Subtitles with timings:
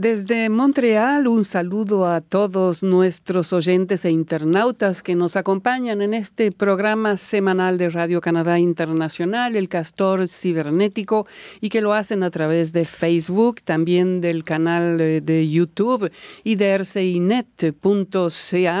[0.00, 6.52] Desde Montreal, un saludo a todos nuestros oyentes e internautas que nos acompañan en este
[6.52, 11.26] programa semanal de Radio Canadá Internacional, El Castor Cibernético,
[11.60, 16.10] y que lo hacen a través de Facebook, también del canal eh, de YouTube
[16.44, 17.66] y de rcinet.ca,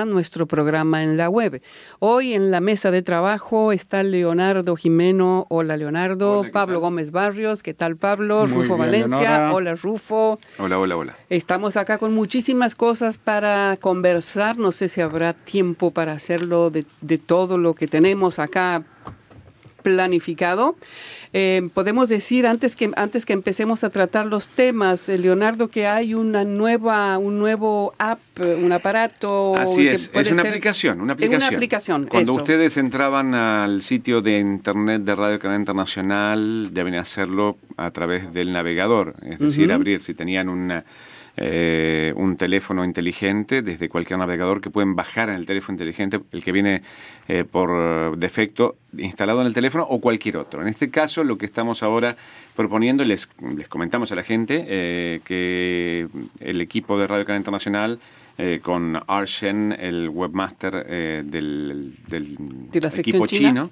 [0.06, 1.60] nuestro programa en la web.
[1.98, 5.44] Hoy en la mesa de trabajo está Leonardo Jimeno.
[5.50, 6.46] Hola Leonardo.
[6.50, 7.62] Pablo Gómez Barrios.
[7.62, 8.46] ¿Qué tal Pablo?
[8.46, 9.52] Rufo Valencia.
[9.52, 10.38] Hola Rufo.
[10.56, 11.09] Hola, hola, hola.
[11.28, 14.56] Estamos acá con muchísimas cosas para conversar.
[14.56, 18.84] No sé si habrá tiempo para hacerlo de, de todo lo que tenemos acá
[19.82, 20.76] planificado.
[21.32, 25.86] Eh, podemos decir antes que antes que empecemos a tratar los temas, eh, Leonardo, que
[25.86, 29.56] hay una nueva un nuevo app, eh, un aparato.
[29.56, 31.42] Así es, es una aplicación, una aplicación.
[31.42, 32.06] Una aplicación.
[32.06, 38.32] Cuando ustedes entraban al sitio de internet de Radio Canadá Internacional, deben hacerlo a través
[38.32, 40.84] del navegador, es decir, abrir si tenían una
[41.42, 46.44] eh, un teléfono inteligente desde cualquier navegador que pueden bajar en el teléfono inteligente, el
[46.44, 46.82] que viene
[47.28, 50.60] eh, por defecto instalado en el teléfono o cualquier otro.
[50.60, 52.14] En este caso, lo que estamos ahora
[52.54, 56.08] proponiendo, les, les comentamos a la gente eh, que
[56.40, 57.98] el equipo de Radio Canal Internacional
[58.62, 60.86] con Arshen, el webmaster
[61.26, 62.38] del, del
[62.96, 63.70] equipo chino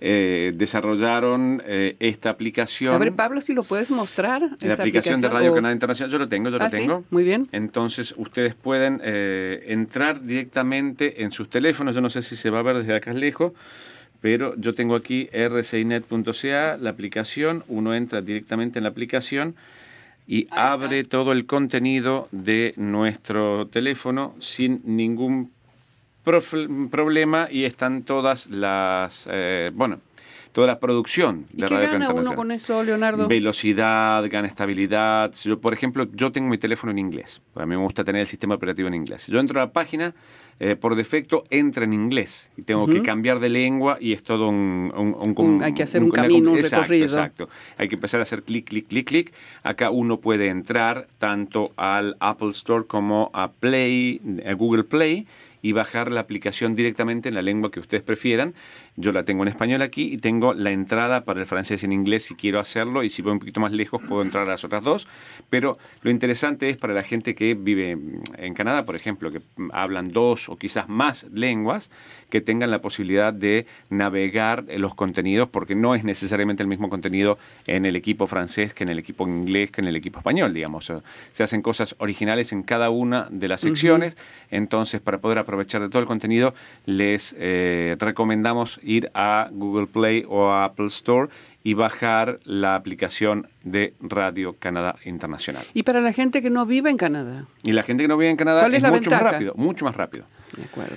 [0.00, 2.94] eh, desarrollaron eh, esta aplicación.
[2.94, 4.42] A ver, Pablo, si lo puedes mostrar.
[4.60, 7.04] La aplicación, de Radio Canadá Internacional, yo lo tengo, yo lo ¿Ah, tengo.
[7.10, 7.48] Muy bien.
[7.52, 12.60] Entonces, ustedes pueden eh, entrar directamente en sus teléfonos, yo no sé si se va
[12.60, 13.52] a ver desde acá lejos,
[14.20, 19.54] pero yo tengo aquí rcinet.ca, la aplicación, uno entra directamente en la aplicación
[20.26, 25.52] y abre todo el contenido de nuestro teléfono sin ningún
[26.24, 30.00] problema y están todas las, eh, bueno,
[30.54, 33.26] toda la producción de ¿Y qué gana uno con eso, Leonardo?
[33.26, 35.34] Velocidad, gana estabilidad.
[35.42, 37.42] Yo, por ejemplo, yo tengo mi teléfono en inglés.
[37.56, 39.26] A mí me gusta tener el sistema operativo en inglés.
[39.26, 40.14] Yo entro a la página,
[40.60, 44.48] eh, por defecto entra en inglés y tengo que cambiar de lengua y es todo
[44.48, 44.92] un...
[44.94, 47.04] un, hay que hacer un, camino, un exacto, recorrido.
[47.06, 49.32] Exacto, Hay que empezar a hacer clic, clic, clic, clic.
[49.64, 55.26] Acá uno puede entrar tanto al Apple Store como a Play, a Google Play
[55.64, 58.54] y bajar la aplicación directamente en la lengua que ustedes prefieran.
[58.96, 62.24] Yo la tengo en español aquí y tengo la entrada para el francés en inglés
[62.24, 64.84] si quiero hacerlo y si voy un poquito más lejos puedo entrar a las otras
[64.84, 65.08] dos.
[65.50, 67.96] Pero lo interesante es para la gente que vive
[68.36, 69.40] en Canadá, por ejemplo, que
[69.72, 71.90] hablan dos o quizás más lenguas,
[72.28, 77.38] que tengan la posibilidad de navegar los contenidos porque no es necesariamente el mismo contenido
[77.66, 80.92] en el equipo francés que en el equipo inglés que en el equipo español, digamos.
[81.30, 84.16] Se hacen cosas originales en cada una de las secciones,
[84.50, 86.54] entonces para poder aprovechar aprovechar de todo el contenido,
[86.84, 91.28] les eh, recomendamos ir a Google Play o a Apple Store
[91.62, 95.64] y bajar la aplicación de Radio Canadá Internacional.
[95.72, 97.46] ¿Y para la gente que no vive en Canadá?
[97.64, 99.96] Y la gente que no vive en Canadá es, es mucho más rápido, mucho más
[99.96, 100.26] rápido.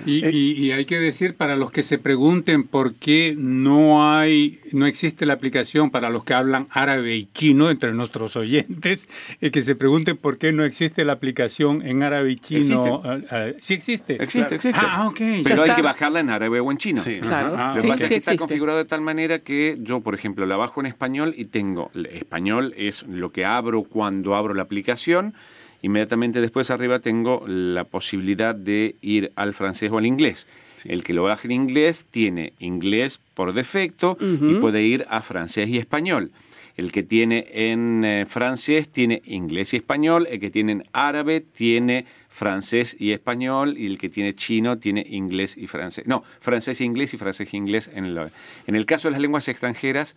[0.06, 4.60] Y, y, y, hay que decir para los que se pregunten por qué no hay,
[4.72, 9.08] no existe la aplicación para los que hablan árabe y chino entre nuestros oyentes,
[9.40, 12.60] eh, que se pregunten por qué no existe la aplicación en árabe y chino.
[12.60, 12.90] ¿Existe?
[12.90, 14.22] Uh, uh, sí existe.
[14.22, 14.56] Existe, claro.
[14.56, 14.80] existe.
[14.80, 15.20] Ah, ok.
[15.44, 17.02] Pero hay que bajarla en árabe o en chino.
[17.02, 17.54] Sí, claro.
[17.56, 20.46] Ah, Lo que pasa es que está configurado de tal manera que yo, por ejemplo,
[20.46, 25.34] la bajo en español y tengo español es lo que abro cuando abro la aplicación
[25.82, 30.46] inmediatamente después arriba tengo la posibilidad de ir al francés o al inglés.
[30.76, 30.88] Sí.
[30.90, 34.56] El que lo baje en inglés tiene inglés por defecto uh -huh.
[34.56, 36.30] y puede ir a francés y español.
[36.76, 41.40] El que tiene en eh, francés tiene inglés y español, el que tiene en árabe
[41.40, 46.06] tiene francés y español, y el que tiene chino tiene inglés y francés.
[46.06, 47.90] No, francés y inglés y francés y inglés.
[47.92, 48.30] En, lo,
[48.68, 50.14] en el caso de las lenguas extranjeras,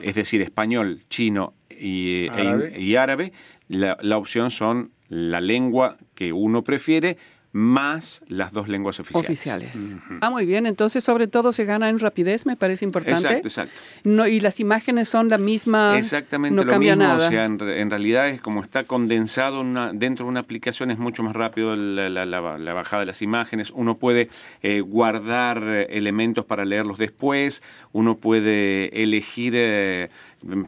[0.00, 3.32] es decir, español, chino y árabe, e, y árabe
[3.68, 7.16] la, la, opción son la lengua que uno prefiere
[7.52, 9.28] más las dos lenguas oficiales.
[9.28, 9.94] Oficiales.
[9.94, 10.18] Uh -huh.
[10.20, 10.66] Ah, muy bien.
[10.66, 13.26] Entonces, sobre todo, se gana en rapidez, me parece importante.
[13.26, 13.74] Exacto, exacto.
[14.04, 15.96] No, y las imágenes son la misma.
[15.96, 17.08] Exactamente no lo cambia mismo.
[17.14, 17.26] Nada.
[17.26, 20.98] O sea, en, en, realidad es como está condensado una, dentro de una aplicación, es
[20.98, 23.70] mucho más rápido la, la, la, la bajada de las imágenes.
[23.74, 24.28] Uno puede
[24.62, 27.62] eh, guardar elementos para leerlos después.
[27.92, 29.54] Uno puede elegir.
[29.56, 30.10] Eh,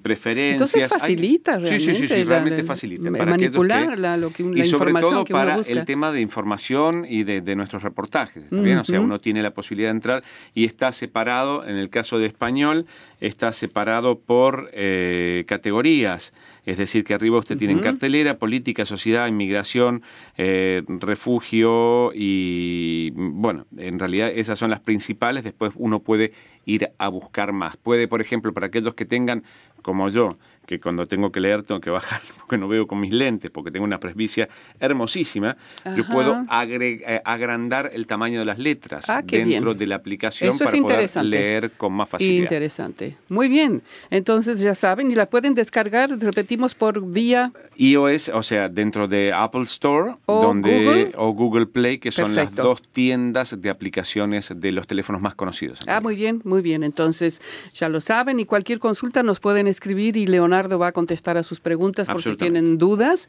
[0.03, 0.75] preferencias.
[0.75, 1.95] Entonces facilita Hay, realmente.
[1.95, 3.11] Sí, sí, sí, realmente facilita.
[3.11, 5.73] Para manipular que, la, lo que, la y sobre información todo que para busca.
[5.73, 8.45] el tema de información y de, de nuestros reportajes.
[8.45, 8.77] ¿está bien?
[8.77, 8.83] Uh -huh.
[8.83, 10.25] O sea, uno tiene la posibilidad de entrar
[10.55, 12.87] y está separado, en el caso de español,
[13.21, 16.33] está separado por eh, categorías.
[16.71, 17.67] Es decir, que arriba usted uh -huh.
[17.67, 20.03] tiene cartelera, política, sociedad, inmigración,
[20.39, 25.43] eh, refugio y, bueno, en realidad esas son las principales.
[25.43, 26.31] Después uno puede
[26.65, 27.77] ir a buscar más.
[27.77, 29.43] Puede, por ejemplo, para aquellos que tengan
[29.83, 30.29] como yo,
[30.67, 33.71] que cuando tengo que leer tengo que bajar porque no veo con mis lentes, porque
[33.71, 34.49] tengo una presbicia
[34.79, 35.57] hermosísima,
[35.97, 39.77] yo puedo eh, agrandar el tamaño de las letras Ah, dentro bien.
[39.79, 42.43] de la aplicación Eso para poder leer con más facilidad.
[42.43, 43.17] Interesante.
[43.29, 43.83] Muy bien.
[44.11, 49.33] Entonces ya saben, y la pueden descargar, repetimos, por vía iOS, o sea, dentro de
[49.33, 51.13] Apple Store O donde, Google.
[51.17, 55.81] o Google Play, que son las dos tiendas de aplicaciones de los teléfonos más conocidos.
[55.87, 56.83] Ah, muy bien, muy bien.
[56.83, 57.41] Entonces,
[57.75, 61.43] ya lo saben y cualquier consulta nos pueden escribir y Leonardo va a contestar a
[61.43, 63.29] sus preguntas por si tienen dudas.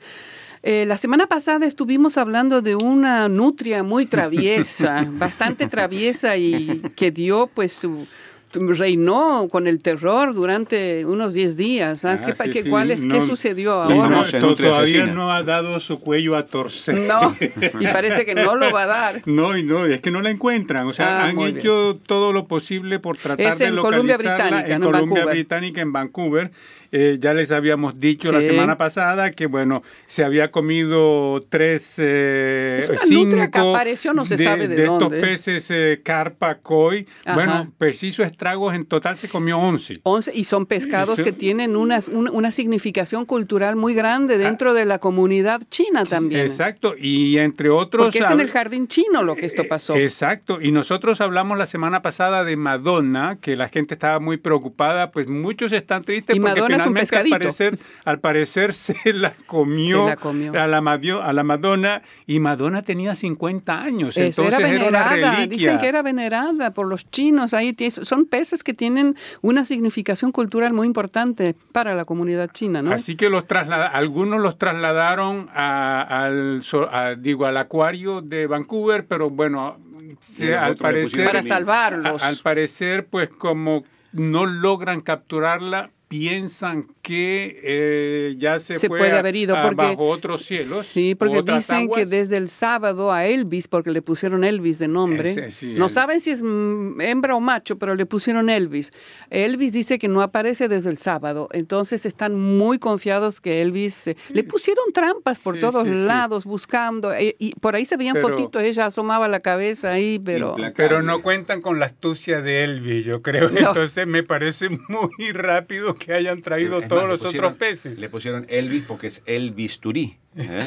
[0.63, 7.09] Eh, la semana pasada estuvimos hablando de una nutria muy traviesa, bastante traviesa y que
[7.09, 8.05] dio pues su
[8.53, 12.06] reinó con el terror durante unos 10 días.
[12.06, 12.19] ¿ah?
[12.21, 14.24] Ah, ¿Qué, sí, qué- sí, cuál es- qué sucedió ahora?
[14.39, 16.95] no, todavía no ha dado su cuello a torcer.
[16.95, 17.36] No,
[17.80, 19.21] y parece que no lo va a dar.
[19.25, 20.88] No, y no, es que no la encuentran.
[20.88, 24.45] O sea, Ah, han hecho todo lo posible por tratar Es de en Columbia localizarla
[24.45, 25.36] Británica, en no en Columbia Vancouver.
[25.36, 26.51] Británica, en Vancouver.
[26.94, 32.80] Eh, ya les habíamos dicho la semana pasada que, bueno, se había comido tres, eh,
[32.81, 35.21] Es una cinco nutria que apareció, no se sabe de estos dónde.
[35.21, 37.06] peces eh, carpa, koi.
[37.24, 37.33] Ajá.
[37.36, 39.99] Bueno, pues hizo estragos, en total se comió 11.
[40.01, 44.73] 11 y son pescados Eso- que tienen una, una, una significación cultural muy grande dentro
[44.73, 46.41] de la comunidad china también.
[46.41, 48.05] Exacto, y entre otros...
[48.07, 49.93] Porque es en el jardín chino lo que esto pasó.
[49.95, 54.38] Eh, Exacto, y nosotros hablamos la semana pasada de Madonna, que la gente estaba muy
[54.38, 58.73] preocupada, pues muchos están tristes Y porque Madonna es un finalmente al parecer, al parecer
[58.73, 60.59] se la comió, Se la comió.
[60.59, 64.87] A, la Madio- a la Madonna, y Madonna tenía 50 años, Eso, entonces era era,
[64.89, 65.57] una venerada, reliquia.
[65.57, 67.53] dicen que era venerada por los chinos.
[67.53, 72.92] Ahí son peces que tienen una significación cultural muy importante para la comunidad china, ¿no?
[72.94, 76.62] Así que los traslada- algunos los trasladaron a- al,
[76.92, 79.78] a- digo, al acuario de Vancouver, pero bueno,
[80.19, 81.25] se- los al parecer...
[81.25, 82.24] para salvarlos.
[82.24, 83.83] A- Al parecer, pues como
[84.13, 89.75] no logran capturarla, piensan que eh, ya se, Se fue puede a- haber ido porque
[89.75, 90.85] bajo otros cielos.
[90.85, 95.29] Sí, porque dicen que desde el sábado a Elvis, porque le pusieron Elvis de nombre,
[95.31, 98.91] Ese, sí, no el- saben si es mm, hembra o macho, pero le pusieron Elvis.
[99.29, 104.17] Elvis dice que no aparece desde el sábado, entonces están muy confiados que Elvis eh,
[104.33, 105.99] le pusieron trampas por Sí, todos sí, sí.
[106.05, 110.19] lados buscando eh, y por ahí se veían Pero- fotitos, ella asomaba la cabeza ahí,
[110.19, 110.57] pero.
[110.75, 113.49] Pero no cuentan con la astucia de Elvis, yo creo.
[113.49, 113.59] No.
[113.69, 118.00] Entonces me parece muy rápido que hayan traído Es todos más, los pusieron- otros peces.
[118.00, 120.18] Le pusieron Elvis porque es el bisturí.
[120.36, 120.66] ¿Eh?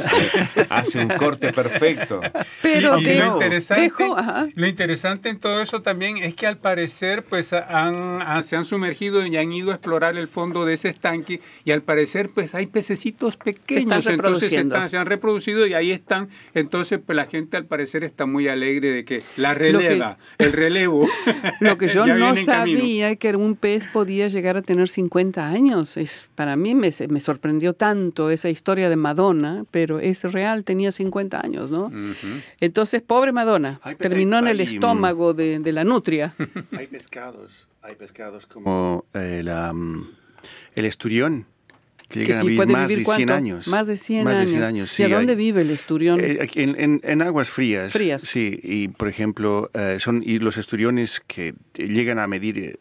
[0.71, 2.21] Hace un corte perfecto.
[2.63, 4.17] pero Y lo interesante, dejo,
[4.55, 8.65] lo interesante en todo eso también es que al parecer pues han, han- se han
[8.65, 12.55] sumergido y han ido a explorar el fondo de ese estanque y al parecer pues
[12.55, 17.17] hay pececitos pequeños, están entonces se, están- se han reproducido y ahí están, entonces pues
[17.17, 21.09] la gente al parecer está muy alegre de que la releva, el relevo.
[21.61, 22.45] Lo que yo no en camino.
[22.81, 25.97] sabía que un pez podía llegar a tener 50 años.
[25.97, 30.91] Es, para mí me, me sorprendió tanto esa historia de Madonna, pero es real, tenía
[30.93, 31.87] 50 años, ¿no?
[31.87, 32.41] Ujú.
[32.61, 36.35] Entonces, pobre Madonna, Ay, pero terminó en el hay, estómago de, de la nutria.
[36.73, 40.09] Hay pescados, hay pescados como el, am,
[40.75, 41.47] el esturión,
[42.09, 43.19] que que llegan a vivir puede más vivir de cuánto?
[43.19, 43.69] 100 años.
[43.69, 44.45] Más de 100 Más años.
[44.47, 46.21] de 100 años, ¿Y a sí, dónde hay- vive el esturión?
[46.21, 47.93] Eh, en, en- en aguas frías.
[47.93, 48.23] Frías.
[48.23, 52.77] Sí, y por ejemplo, eh, son y los esturiones que llegan a medir eh,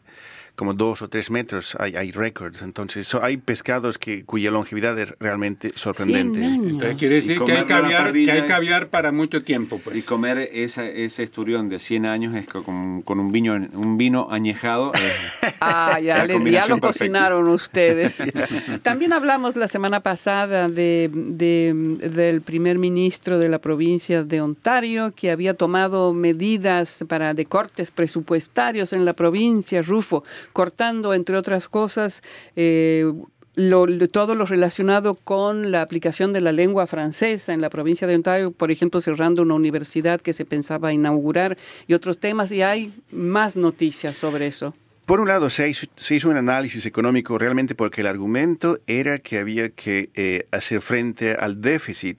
[0.56, 2.62] como dos o tres metros, hay, hay récords.
[2.62, 6.44] Entonces, so- hay pescados que, cuya longevidad es realmente 100 sorprendente.
[6.44, 9.76] Entonces quiere decir Y que hay caviar, que hay caviar para mucho tiempo.
[9.76, 10.04] Y Pues.
[10.04, 14.28] comer esa- ese esturión de 100 años es co- con, con un vino un vino
[14.30, 14.92] añejado.
[14.94, 14.98] eh,
[15.60, 16.86] Ah, ya, le- lo perfecta.
[16.86, 18.22] cocinaron ustedes.
[18.82, 21.72] También hablamos la semana pasada de, de-
[22.10, 27.90] del primer ministro de la provincia de Ontario que había tomado medidas para de cortes
[27.90, 30.22] presupuestarios en la provincia, Rufo,
[30.52, 32.22] cortando, entre otras cosas,
[32.56, 33.10] eh,
[33.56, 38.16] lo- todo lo relacionado con la aplicación de la lengua francesa en la provincia de
[38.16, 42.92] Ontario, por ejemplo, cerrando una universidad que se pensaba inaugurar y otros temas, y hay
[43.12, 44.74] más noticias sobre eso.
[45.06, 49.18] Por un lado, se hizo, se hizo un análisis económico realmente porque el argumento era
[49.18, 52.18] que había que eh, hacer frente al déficit,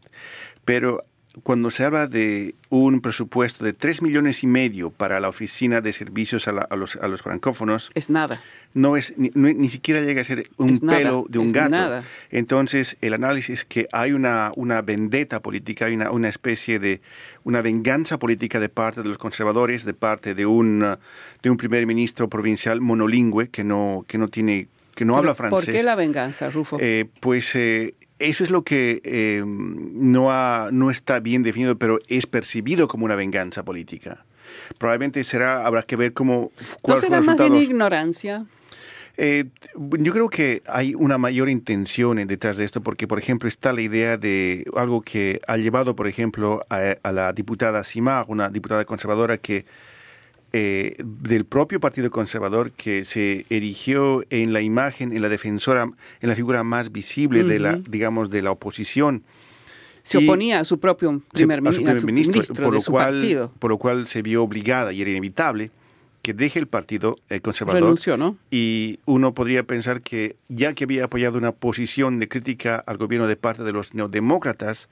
[0.63, 1.03] pero
[1.43, 5.91] cuando se habla de un presupuesto de 3 millones y medio para la Oficina de
[5.93, 8.41] Servicios a, la- a los, a los francófonos, Es nada.
[8.73, 11.53] no es ni, ni siquiera llega a ser un Es nada, pelo de un es
[11.53, 11.69] gato.
[11.71, 12.03] nada.
[12.31, 17.01] Entonces, el análisis es que hay una, una vendetta política, hay una, una especie de
[17.43, 20.85] una venganza política de parte de los conservadores, de parte de un,
[21.43, 25.65] de un primer ministro provincial monolingüe que no, que no tiene que no habla francés.
[25.65, 26.77] ¿Por qué la venganza, Rufo?
[26.79, 31.99] Eh, pues eh, eso es lo que eh, no, ha- no está bien definido, pero
[32.07, 34.25] es percibido como una venganza política.
[34.77, 36.51] Probablemente será, habrá que ver cómo
[36.87, 38.45] ¿No será más bien ignorancia?
[39.17, 39.45] Eh,
[39.99, 43.81] yo creo que hay una mayor intención detrás de esto porque, por ejemplo, está la
[43.81, 49.37] idea de algo que ha llevado, por ejemplo, a, la diputada Simard, una diputada conservadora
[49.37, 49.65] que
[50.57, 56.29] eh, del propio Partido Conservador que se erigió en la imagen, en la defensora, en
[56.29, 59.23] la figura más visible de la, digamos, de la oposición.
[60.01, 64.43] Se oponía a su propio primer, ministro, por, lo cual, por lo cual se vio
[64.43, 65.71] obligada y era inevitable
[66.21, 67.81] que deje el Partido eh, Conservador.
[67.81, 68.37] Renunció, ¿no?
[68.49, 73.27] Y uno podría pensar que ya que había apoyado una posición de crítica al gobierno
[73.27, 74.87] de parte de los neodemócratas,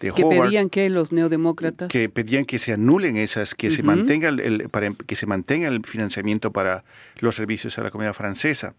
[0.00, 4.30] de que pedían que los neodemócratas que pedían que se anulen esas que se mantenga
[4.30, 6.84] el, para que se mantenga el financiamiento para
[7.18, 8.74] los servicios a la comunidad francesa.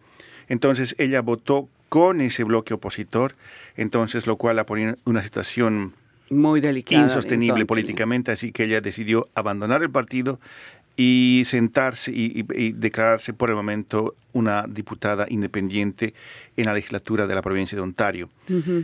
[0.50, 3.36] Entonces ella votó con ese bloque opositor
[3.78, 5.94] entonces lo cual la ponía en una situación
[6.30, 7.66] muy delicada insostenible.
[7.66, 10.40] políticamente así que ella decidió abandonar el partido
[10.98, 12.44] y sentarse y,
[12.74, 16.14] declararse por el momento una diputada independiente
[16.56, 18.30] en la legislatura de la provincia de Ontario.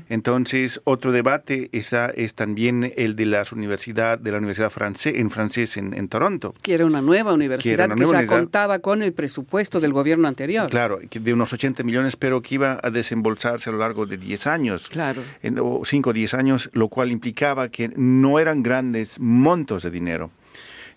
[0.09, 5.29] Entonces, otro debate está, es también el de las universidad, de la Universidad francés, en
[5.29, 6.53] francés en, Toronto.
[6.61, 10.69] Que era una nueva universidad que, ya contaba con el presupuesto del gobierno anterior.
[10.69, 14.47] Claro, de unos 80 millones, pero que iba a desembolsarse a lo largo de 10
[14.47, 14.89] años.
[14.89, 15.21] Claro.
[15.41, 19.91] En, o 5 o 10 años, lo cual implicaba que no eran grandes montos de
[19.91, 20.31] dinero.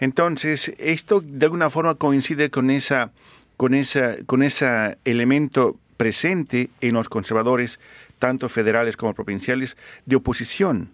[0.00, 3.12] Entonces, esto de alguna forma coincide con esa,
[3.56, 7.78] con esa, con ese elemento presente en los conservadores,
[8.18, 9.76] tanto federales como provinciales,
[10.06, 10.88] de oposición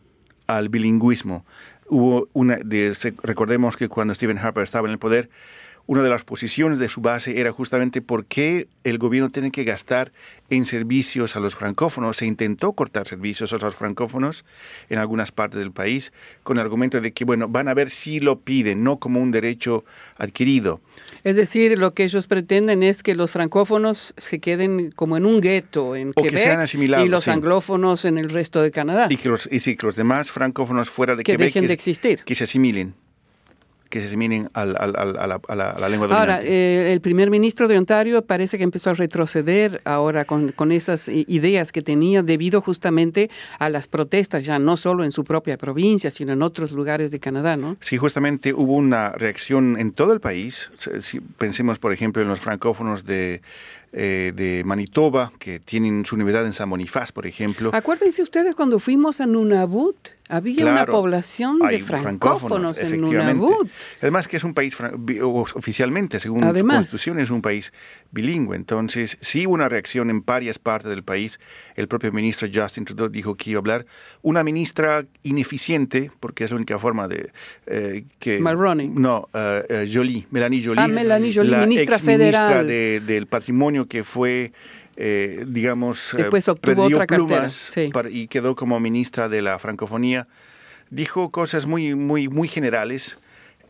[0.48, 1.46] al bilingüismo.
[1.88, 2.58] Hubo una,
[3.22, 5.30] recordemos que cuando Stephen Harper estaba en el poder,
[5.86, 9.64] una de las posiciones de su base era justamente por qué el gobierno tiene que
[9.64, 10.12] gastar
[10.50, 12.16] en servicios a los francófonos.
[12.16, 14.44] Se intentó cortar servicios a los francófonos
[14.88, 16.12] en algunas partes del país
[16.42, 19.30] con el argumento de que, bueno, van a ver si lo piden, no como un
[19.30, 19.84] derecho
[20.16, 20.80] adquirido.
[21.22, 25.40] Es decir, lo que ellos pretenden es que los francófonos se queden como en un
[25.40, 29.06] gueto en Quebec y los anglófonos en el resto de Canadá.
[29.08, 32.24] Y que los, y sí, que los demás francófonos fuera de Quebec dejen de existir.
[32.24, 33.05] que se asimilen
[33.88, 36.14] que se asiminen a, la, lengua dominante.
[36.14, 40.72] Ahora, eh, el primer ministro de Ontario parece que empezó a retroceder ahora con, con
[40.72, 45.56] esas ideas que tenía debido justamente a las protestas, ya no solo en su propia
[45.56, 47.76] provincia, sino en otros lugares de Canadá, ¿no?
[47.80, 50.70] Sí, justamente hubo una reacción en todo el país.
[51.00, 53.42] Si pensemos, por ejemplo, en los francófonos de
[53.92, 57.70] eh, de Manitoba, que tienen su universidad en San Bonifaz, por ejemplo.
[57.72, 59.96] Acuérdense ustedes cuando fuimos a Nunavut,
[60.28, 63.68] había una población de francófonos, en Nunavut.
[64.02, 64.76] Además que es un país,
[65.54, 67.72] oficialmente, según su constitución, es un país
[68.10, 68.56] bilingüe.
[68.56, 71.38] Entonces, sí hubo una reacción en varias partes del país.
[71.76, 73.86] El propio ministro Justin Trudeau dijo que iba a hablar.
[74.22, 77.30] Una ministra ineficiente, porque es la única forma de...
[77.66, 78.40] Eh, que,
[78.88, 80.82] No, uh, Jolie, Melanie Jolie.
[80.82, 82.66] Ah, Melanie Jolie, la ministra federal.
[82.66, 84.52] del patrimonio que fue...
[84.98, 87.70] Eh, digamos, Después obtuvo perdió otra plumas
[88.10, 90.26] y quedó como ministra de la francofonía.
[90.88, 93.18] Dijo cosas muy, muy, muy generales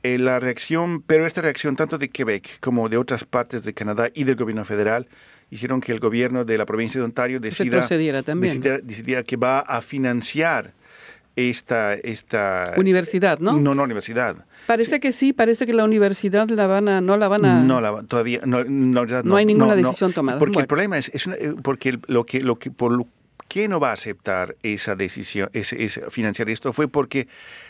[0.04, 4.08] eh, la reacción, pero esta reacción tanto de Quebec como de otras partes de Canadá
[4.14, 5.08] y del gobierno federal
[5.50, 7.82] hicieron que el gobierno de la provincia de Ontario decida,
[8.22, 8.60] también.
[8.84, 10.74] decidiera, que va a financiar
[11.36, 13.58] esta, esta universidad, ¿no?
[13.58, 14.36] No, no universidad.
[14.66, 17.62] Parece que sí, parece que la universidad la van a, no la van a.
[17.62, 20.38] No, la, todavía no, no, no, hay ninguna decisión tomada.
[20.38, 23.06] Porque el problema es, es eh, porque lo que, lo que por lo
[23.48, 26.72] qué no va a aceptar esa decisión, ese, financiar esto?
[26.72, 27.28] Fue porque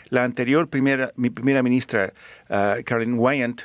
[0.09, 2.13] la anterior primera, mi primera ministra,
[2.49, 3.61] uh, Karen Wyant,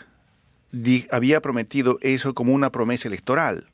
[1.10, 3.71] había prometido eso como una promesa electoral.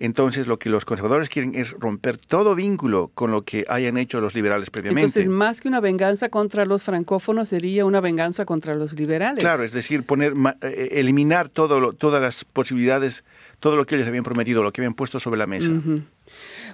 [0.00, 4.18] Entonces, lo que los conservadores quieren es romper todo vínculo con lo que hayan hecho
[4.22, 5.02] los liberales previamente.
[5.02, 9.44] Entonces, más que una venganza contra los francófonos, sería una venganza contra los liberales.
[9.44, 13.24] Claro, es decir, poner, eh, eliminar todo todas las posibilidades,
[13.60, 15.70] todo lo que ellos habían prometido, lo que habían puesto sobre la mesa.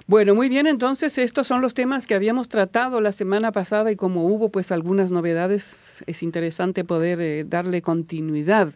[0.05, 3.97] Bueno, muy bien, entonces estos son los temas que habíamos tratado la semana pasada y
[3.97, 8.73] como hubo pues algunas novedades, es interesante poder eh, darle continuidad.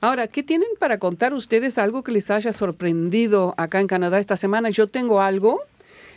[0.00, 4.36] Ahora, ¿qué tienen para contar ustedes algo que les haya sorprendido acá en Canadá esta
[4.36, 4.70] semana?
[4.70, 5.60] Yo tengo algo,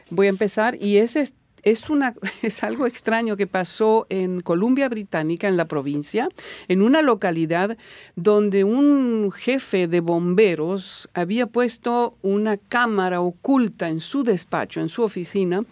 [0.10, 1.15] voy a empezar, y es,
[1.63, 6.29] es, una, es algo extraño que pasó en Columbia Británica, en la provincia,
[6.67, 7.77] en una localidad
[8.15, 15.03] donde un jefe de bomberos había puesto una cámara oculta en su despacho, en su
[15.03, 15.63] oficina,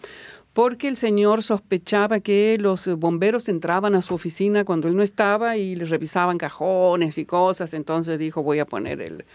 [0.56, 5.58] porque el señor sospechaba que los bomberos entraban a su oficina cuando él no estaba
[5.58, 9.26] y les revisaban cajones y cosas, entonces dijo voy a poner el,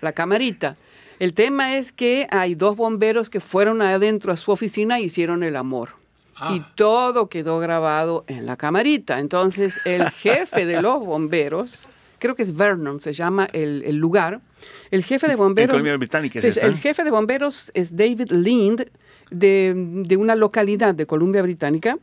[0.00, 0.76] la camarita.
[1.20, 5.44] El tema es que hay dos bomberos que fueron adentro a su oficina e hicieron
[5.44, 5.90] el amor.
[6.34, 6.52] Ah.
[6.52, 9.20] Y todo quedó grabado en la camarita.
[9.20, 11.86] Entonces el jefe de los bomberos
[12.18, 14.40] creo que es Vernon, se llama el, el lugar.
[14.90, 15.70] El jefe de bomberos.
[15.70, 16.66] Colombia Británica es Sí, esta.
[16.66, 18.90] el jefe de bomberos es David Lind,
[19.34, 21.98] de, de una localidad de Columbia Británica.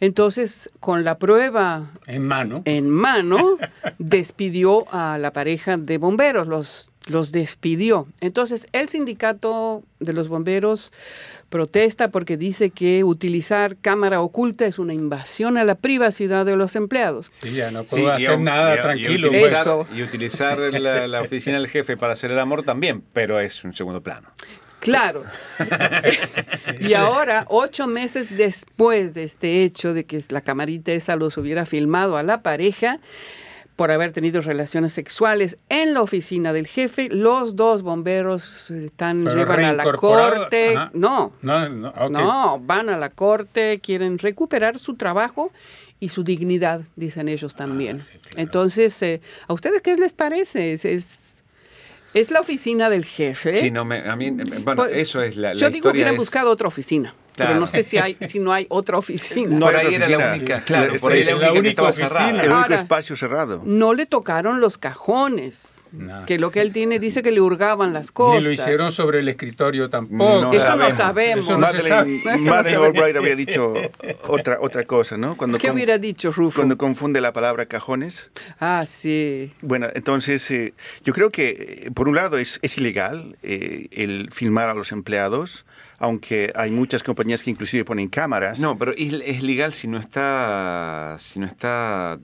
[0.00, 2.62] Entonces, con la prueba En mano.
[2.64, 3.56] en mano,
[3.98, 8.06] despidió a la pareja de bomberos, los, los despidió.
[8.20, 10.92] Entonces, el sindicato de los bomberos
[11.48, 16.74] protesta porque dice que utilizar cámara oculta es una invasión a la privacidad de los
[16.74, 17.30] empleados.
[17.40, 19.28] Sí, ya no puedo y hacer nada y- y tranquilo.
[19.28, 19.86] utilizar, pues.
[19.86, 19.86] Eso.
[19.96, 23.72] y utilizar la, la oficina del jefe para hacer el amor también, pero es un
[23.74, 24.28] segundo plano.
[24.84, 25.24] Claro.
[26.80, 31.64] y ahora, ocho meses después de este hecho, de que la camarita esa los hubiera
[31.64, 33.00] filmado a la pareja
[33.76, 39.36] por haber tenido relaciones sexuales en la oficina del jefe, los dos bomberos están Pero
[39.36, 40.74] llevan a la corte.
[40.92, 45.50] No, No, no, no, van a la corte, quieren recuperar su trabajo
[45.98, 48.00] y su dignidad, dicen ellos también.
[48.00, 48.36] sí, claro.
[48.36, 50.74] Entonces, eh, ¿a ustedes qué les parece?
[50.74, 51.23] Es, es,
[52.14, 53.54] es la oficina del jefe.
[53.54, 54.74] Sí, no me- a mí, bueno.
[54.76, 57.50] Por- eso es la, la Yo digo que hubieran es- buscado otra oficina, Claro.
[57.50, 59.56] pero no sé si hay si no hay otra oficina.
[59.58, 60.34] No por hay ahí otra era la oficina.
[60.36, 62.08] única, claro, Es- por ahí es la la única, que estaba oficina.
[62.08, 62.30] cerrada.
[62.30, 63.62] El único Ahora- espacio cerrado.
[63.64, 66.26] No le tocaron los cajones, No.
[66.26, 68.38] que lo que él tiene dice que le hurgaban las cosas.
[68.40, 70.42] Ni lo hicieron sobre el escritorio tampoco.
[70.42, 71.44] No Eso no sabemos.
[71.44, 71.58] Eso no.
[71.58, 72.84] Madeleine, Eso.
[72.84, 73.74] Albright había dicho
[74.28, 75.36] otra, otra cosa, ¿no?
[75.36, 76.56] Cuando, ¿Qué con- hubiera dicho Rufo?
[76.56, 78.30] cuando confunde la palabra cajones.
[78.60, 79.52] Ah, sí.
[79.60, 80.74] Bueno, entonces eh,
[81.04, 85.64] yo creo que por un lado es, es ilegal eh, el filmar a los empleados,
[85.98, 88.58] aunque hay muchas compañías que inclusive ponen cámaras.
[88.58, 92.18] No, pero es, es legal si no está, si no está,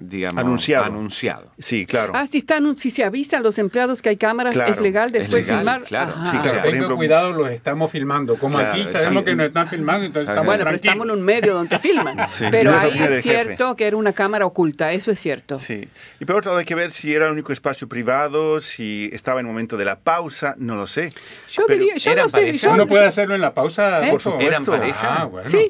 [0.00, 0.84] digamos, Anunciado.
[0.86, 1.50] anunciado.
[1.58, 2.12] Sí, claro.
[2.14, 5.08] Ah, si, están, si se avisa a los empleados que hay cámaras, Claro, es legal
[5.08, 5.82] es después legal, filmar.
[5.82, 6.12] claro.
[6.30, 6.60] Sí, claro.
[6.62, 8.36] Por ejemplo- cuidado, los estamos filmando.
[8.36, 9.30] Como Claro, aquí sabemos sí.
[9.30, 12.16] que nos están filmando, entonces estamos Bueno, pero estamos en un medio donde filman.
[12.34, 13.22] Sí, Pero no es ahí es jefe.
[13.22, 15.58] cierto que era una cámara oculta, eso es cierto.
[15.58, 15.88] Sí.
[16.20, 19.40] Y por otro lado hay que ver si era el único espacio privado, si estaba
[19.40, 21.10] en el momento de la pausa, no lo sé.
[21.52, 24.06] Yo Pero diría, yo ¿eran no sé, yo- ¿Uno puede hacerlo en la pausa?
[24.06, 24.10] ¿Eh?
[24.10, 24.33] Por supuesto.
[24.40, 25.22] ¿Eran pareja?
[25.22, 25.48] Ah, bueno.
[25.48, 25.68] Sí,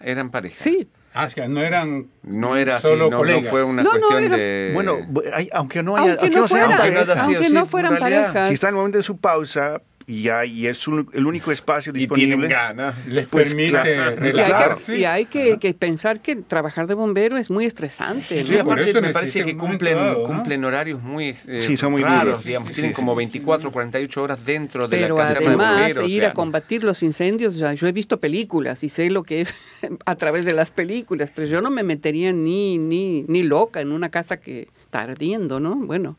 [0.00, 0.56] Eran pareja.
[0.58, 0.88] sí.
[1.14, 3.48] Ah, es que no eran No era así, Solo no, no colegas.
[3.48, 4.70] fue una No, no, cuestión era- de...
[4.74, 4.98] Bueno,
[5.34, 7.66] hay- aunque no haya, Aunque no fueran, aunque no pareja, haya sido aunque así, no
[7.66, 8.22] fueran realidad.
[8.26, 8.48] parejas.
[8.48, 11.52] si está en el momento de su pausa y, ya, y es un- el único
[11.52, 12.48] espacio y tienen disponible.
[12.48, 13.06] ganas.
[13.06, 13.90] les Pues, permite claro.
[13.92, 14.98] Y hay, que, relajarse.
[14.98, 18.42] y hay que, que pensar que trabajar de bombero es muy estresante.
[18.42, 18.64] Sí, ¿no?
[18.64, 20.22] por aparte eso me parece que cumplen, ¿no?
[20.22, 22.44] cumplen horarios muy, eh, Sí, son muy raros, duros.
[22.44, 23.18] digamos, Sí, tienen sí, como sí.
[23.18, 26.04] 24, 48 horas dentro de Pero la caserna de además, bomberos.
[26.04, 29.22] o ir sea, a combatir los incendios, ya, yo he visto películas y sé lo
[29.22, 29.54] que es
[30.06, 33.92] a través de las películas, pero yo no me metería ni, ni, ni loca en
[33.92, 35.76] una casa que está ardiendo, ¿no?
[35.76, 36.16] Bueno,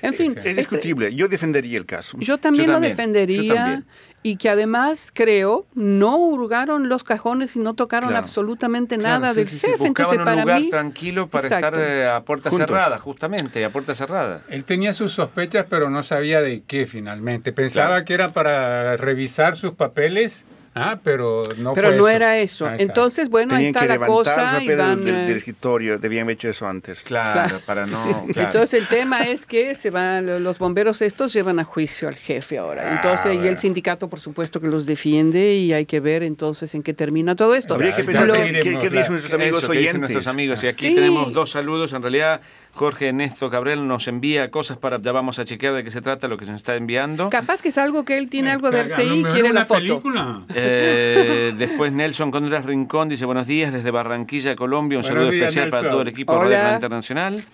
[0.00, 0.30] en fin.
[0.32, 1.12] Es este- discutible.
[1.12, 2.16] Yo defendería el caso.
[2.20, 3.31] yo también Yo lo también, yo defendería
[4.24, 8.22] y que además creo no hurgaron los cajones y no tocaron Claro.
[8.22, 9.86] absolutamente Claro, nada sí, del sí, sí, jefe.
[9.88, 11.66] Entonces buscaban un para lugar mí tranquilo para Exacto.
[11.78, 12.68] estar eh, a puerta Juntos.
[12.68, 14.42] cerrada, justamente, a puerta cerrada.
[14.48, 17.52] Él tenía sus sospechas, pero no sabía de qué finalmente.
[17.52, 18.04] Pensaba Claro.
[18.04, 22.16] que era para revisar sus papeles, ah, pero no pero fue no eso.
[22.16, 22.66] era eso.
[22.66, 22.76] Ah.
[22.78, 25.04] Entonces, bueno, ahí Tenían está que la cosa y van...
[25.04, 25.98] del, eh, del escritorio.
[25.98, 27.02] Debían haber hecho eso antes.
[27.02, 27.60] Claro, Claro.
[27.66, 28.26] para no...
[28.32, 28.48] claro.
[28.48, 32.58] Entonces el tema es que se van los bomberos estos llevan a juicio al jefe
[32.58, 32.88] ahora.
[32.90, 33.50] Ah, Entonces y bueno.
[33.50, 37.36] el sindicato por supuesto que los defiende y hay que ver entonces en qué termina
[37.36, 37.74] todo esto.
[37.74, 40.00] Habría que pensar Lo- qué, qué- qué dicen nuestros amigos Eso, que dicen oyentes.
[40.14, 40.64] nuestros amigos.
[40.64, 40.94] Y aquí Sí.
[40.94, 41.92] tenemos dos saludos.
[41.92, 42.40] En realidad,
[42.74, 45.00] Jorge Ernesto Cabrel nos envía cosas para...
[45.00, 47.28] Ya vamos a chequear de qué se trata lo que se nos está enviando.
[47.28, 49.80] Capaz que es algo que él tiene algo de RCI y quiere la foto.
[49.80, 50.42] película.
[50.54, 54.98] Eh, después Nelson Contreras Rincón dice buenos días desde Barranquilla, Colombia.
[54.98, 56.38] Un Buenos saludo días, especial para todo el equipo de.
[56.38, 57.44] Radio Nacional Internacional.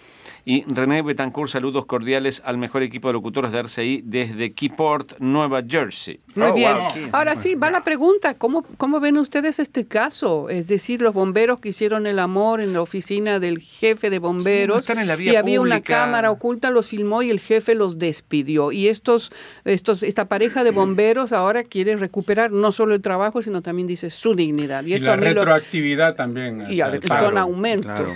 [0.44, 5.62] Y René Betancourt, saludos cordiales al mejor equipo de locutores de RCI desde Keyport, Nueva
[5.66, 6.20] Jersey.
[6.34, 6.76] Muy Oh, bien.
[7.12, 10.48] Ahora sí, va la pregunta, ¿cómo, ¿cómo ven ustedes este caso?
[10.48, 14.78] Es decir, los bomberos que hicieron el amor en la oficina del jefe de bomberos
[14.78, 17.74] Sí, están en la vía y había una cámara oculta, los filmó y el jefe
[17.74, 18.72] los despidió.
[18.72, 19.30] Y estos,
[19.64, 24.08] estos, esta pareja de bomberos ahora quiere recuperar no solo el trabajo, sino también dice
[24.10, 24.84] su dignidad.
[24.84, 26.64] Y, Y, eso la a mí lo- retroactividad también.
[26.70, 27.00] y o sea, con
[27.80, 28.12] claro.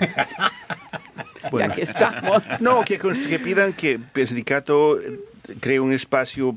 [1.43, 1.51] Claro.
[1.51, 1.75] Ya Bueno.
[1.75, 2.43] que estamos.
[2.61, 2.99] No, que,
[3.39, 5.19] pidan que el sindicato eh,
[5.61, 6.57] cree un espacio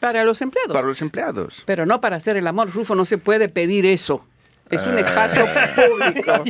[0.00, 0.72] Para los empleados.
[0.72, 1.62] para los empleados.
[1.66, 4.24] Pero no para hacer el amor, Rufo, no se puede pedir eso.
[4.70, 4.88] Es Ah.
[4.90, 6.44] un espacio público.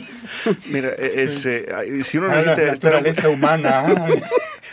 [0.67, 1.67] Mira, eh, es, eh,
[2.05, 2.93] si uno Ah, la necesita estar...
[2.93, 3.85] naturaleza humana.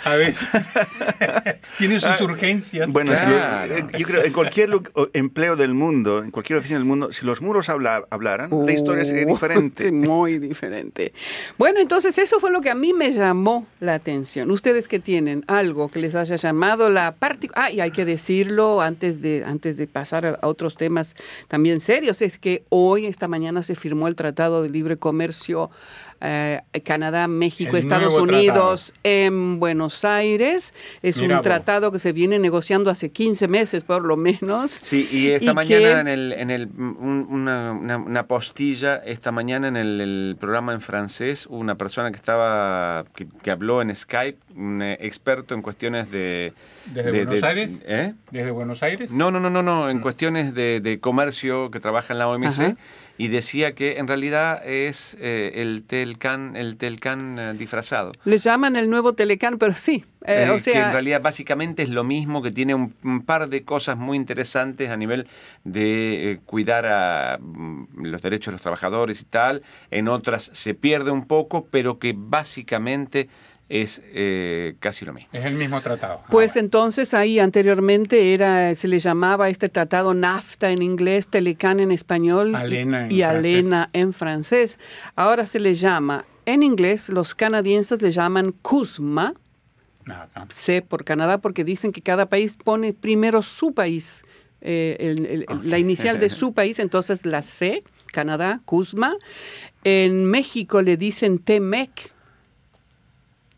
[0.06, 0.12] Ah.
[0.12, 0.48] a veces
[1.78, 2.92] tiene sus urgencias.
[2.92, 3.76] Bueno, si lo- Claro.
[3.78, 4.70] eh, yo creo en cualquier
[5.14, 9.06] empleo del mundo, en cualquier oficina del mundo, si los muros habla- hablaran, la historia
[9.06, 9.84] sería Uh, diferente.
[9.86, 11.14] sí, muy diferente.
[11.58, 14.52] Bueno, entonces eso fue lo que a mí me llamó la atención.
[14.52, 17.50] Ustedes que tienen algo que les haya llamado la parte...
[17.56, 21.16] Ah, y hay que decirlo antes de, antes de pasar a otros temas
[21.48, 25.70] también serios, es que hoy, esta mañana, se firmó el Tratado de Libre Comercio
[26.22, 30.74] eh, Canadá, México, El Estados Unidos en Buenos Aires.
[31.02, 31.44] Es Mira un vos.
[31.44, 34.72] tratado que se viene negociando hace 15 meses por lo menos.
[34.72, 38.98] Sí, y esta Y mañana que- en, el, en el, un- una, una- una postilla,
[38.98, 43.82] esta mañana en el, el programa en francés, una persona que estaba, que, que habló
[43.82, 46.54] en Skype, un experto en cuestiones de...
[46.88, 47.82] ¿Desde de- Buenos de- Aires?
[47.86, 48.14] ¿eh?
[48.32, 49.12] ¿Desde Buenos Aires?
[49.12, 52.46] No, no, no, no, no, en cuestiones de, de comercio que trabaja en la OMC
[52.48, 52.76] Ajá.
[53.20, 58.14] Y decía que en realidad es eh, el Telcan, el Telcan eh, disfrazado.
[58.24, 60.06] Le llaman el nuevo Telecán, pero sí.
[60.26, 63.98] eh, que en realidad básicamente es lo mismo, que tiene un, un par de cosas
[63.98, 65.28] muy interesantes a nivel
[65.66, 69.64] de cuidar a mm, los derechos de los trabajadores y tal.
[69.92, 73.28] En otras se pierde un poco, pero que básicamente
[73.70, 75.30] es eh, casi lo mismo.
[75.32, 76.24] Es el mismo tratado.
[76.32, 81.80] Pues Ah, entonces ahí anteriormente era, se le llamaba este tratado NAFTA en inglés, Telecán
[81.80, 83.30] en español y- Alena en y, francés.
[83.46, 84.80] Alena en francés.
[85.16, 89.36] Ahora se le llama, en inglés los canadienses le llaman CUSMA.
[90.50, 94.24] C por Canadá, porque dicen que cada país pone primero su país,
[94.62, 99.16] eh, el- el- el- la inicial de su país, entonces la C, Canadá, CUSMA.
[99.84, 102.12] En México le dicen TEMEC,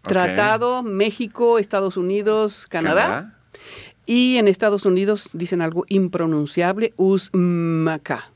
[0.02, 3.36] Tratado México, Estados Unidos, Canadá.
[4.06, 8.32] Y en Estados Unidos dicen algo impronunciable, USMACA.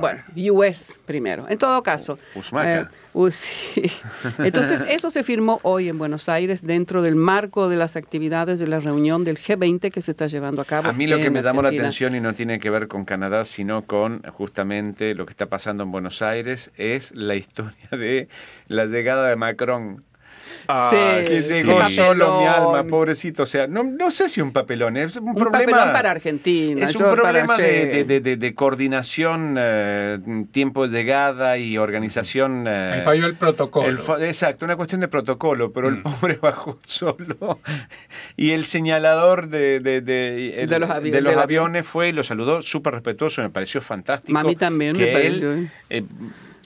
[0.00, 0.22] bueno,
[0.52, 1.46] US primero.
[1.48, 2.18] En todo caso.
[2.34, 2.90] Usmaca.
[3.14, 3.82] eh, sí.
[4.38, 8.68] Entonces, eso se firmó hoy en Buenos Aires dentro del marco de las actividades de
[8.68, 10.88] la reunión del G20 que se está llevando a cabo.
[10.88, 13.44] A mí lo que me llamó la atención y no tiene que ver con Canadá,
[13.44, 18.28] sino con justamente lo que está pasando en Buenos Aires, es la historia de
[18.68, 20.04] la llegada de Macron.
[20.68, 23.44] Ah, Sí, Que llegó solo mi alma, pobrecito.
[23.44, 25.58] O sea, no, no sé si un papelón, es un, Un problema.
[25.72, 26.84] papelón para Argentina.
[26.84, 30.18] Es un problema de, hacer- de- de- de- de coordinación, eh,
[30.50, 32.66] tiempo de llegada y organización.
[32.68, 33.86] eh, Ahí falló el protocolo.
[33.88, 36.02] el fa- exacto, una cuestión de protocolo, pero el Mm.
[36.02, 37.60] pobre bajó solo.
[38.36, 41.66] Y el señalador de, de, de- el- De los avi- de los del avión.
[41.66, 44.38] aviones fue y lo saludó súper respetuoso, me pareció fantástico.
[44.38, 46.04] A mí también que me pareció, él, ¿eh?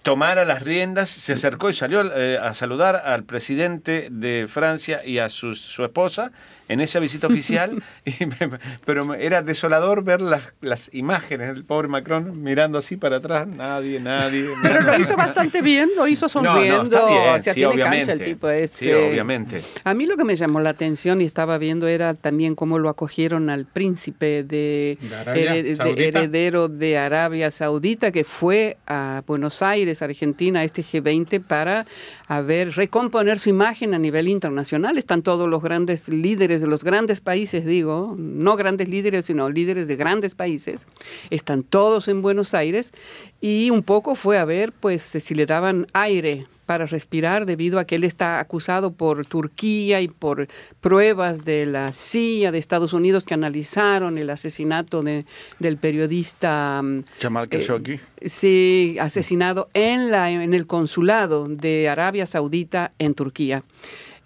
[0.03, 5.19] Tomara las riendas, se acercó y salió eh, a saludar al presidente de Francia y
[5.19, 6.33] a su, su esposa
[6.69, 11.65] en esa visita oficial, y me- pero me- era desolador ver las, las imágenes del
[11.65, 14.47] pobre Macron mirando así para atrás, nadie, nadie.
[14.63, 16.83] Pero lo hizo bastante bien, lo hizo No, no, sonriendo.
[16.97, 18.07] está bien, o sea, sí, tiene obviamente.
[18.07, 19.61] cancha el tipo Sí, obviamente.
[19.85, 22.89] A mí lo que me llamó la atención y estaba viendo era también cómo lo
[22.89, 26.03] acogieron al príncipe de, De Arabia hered- de Saudita.
[26.21, 31.87] heredero de Arabia Saudita que fue a Buenos Aires, Argentina, este G20 para
[32.27, 34.99] a ver recomponer su imagen a nivel internacional.
[34.99, 39.89] Están todos los grandes líderes de los grandes países, digo, no grandes líderes, sino líderes
[39.89, 40.87] de grandes países.
[41.31, 42.93] Están todos en Buenos Aires
[43.41, 47.85] y un poco fue a ver pues si le daban aire para respirar debido a
[47.85, 50.47] que él está acusado por Turquía y por
[50.81, 55.25] pruebas de la CIA de Estados Unidos que analizaron el asesinato de,
[55.59, 57.99] del periodista mm, Jamal Khashoggi.
[58.25, 63.65] sí, asesinado en, la, en el consulado de Arabia Saudita en Turquía.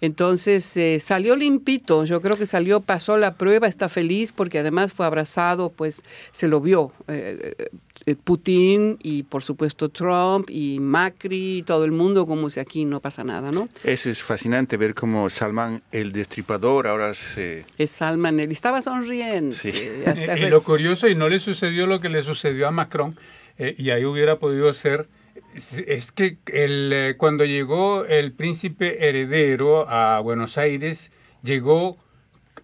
[0.01, 4.93] Entonces eh, salió limpito, yo creo que salió, pasó la prueba, está feliz porque además
[4.93, 7.69] fue abrazado, pues se lo vio eh, eh,
[8.13, 13.23] Putin y por supuesto Trump y Macri, todo el mundo como si aquí no pasa
[13.23, 13.67] nada, ¿no?
[13.83, 17.65] Eso es fascinante ver cómo Salman el Destripador ahora se...
[17.79, 19.55] Es Salman, él estaba sonriendo.
[19.55, 19.69] Sí.
[20.05, 22.71] hasta Eh, y re- lo curioso, y no le sucedió lo que le sucedió a
[22.71, 23.17] Macron,
[23.57, 25.07] eh, y ahí hubiera podido ser,
[25.55, 31.09] es, es que el, eh, cuando llegó el príncipe heredero a Buenos Aires,
[31.41, 31.97] llegó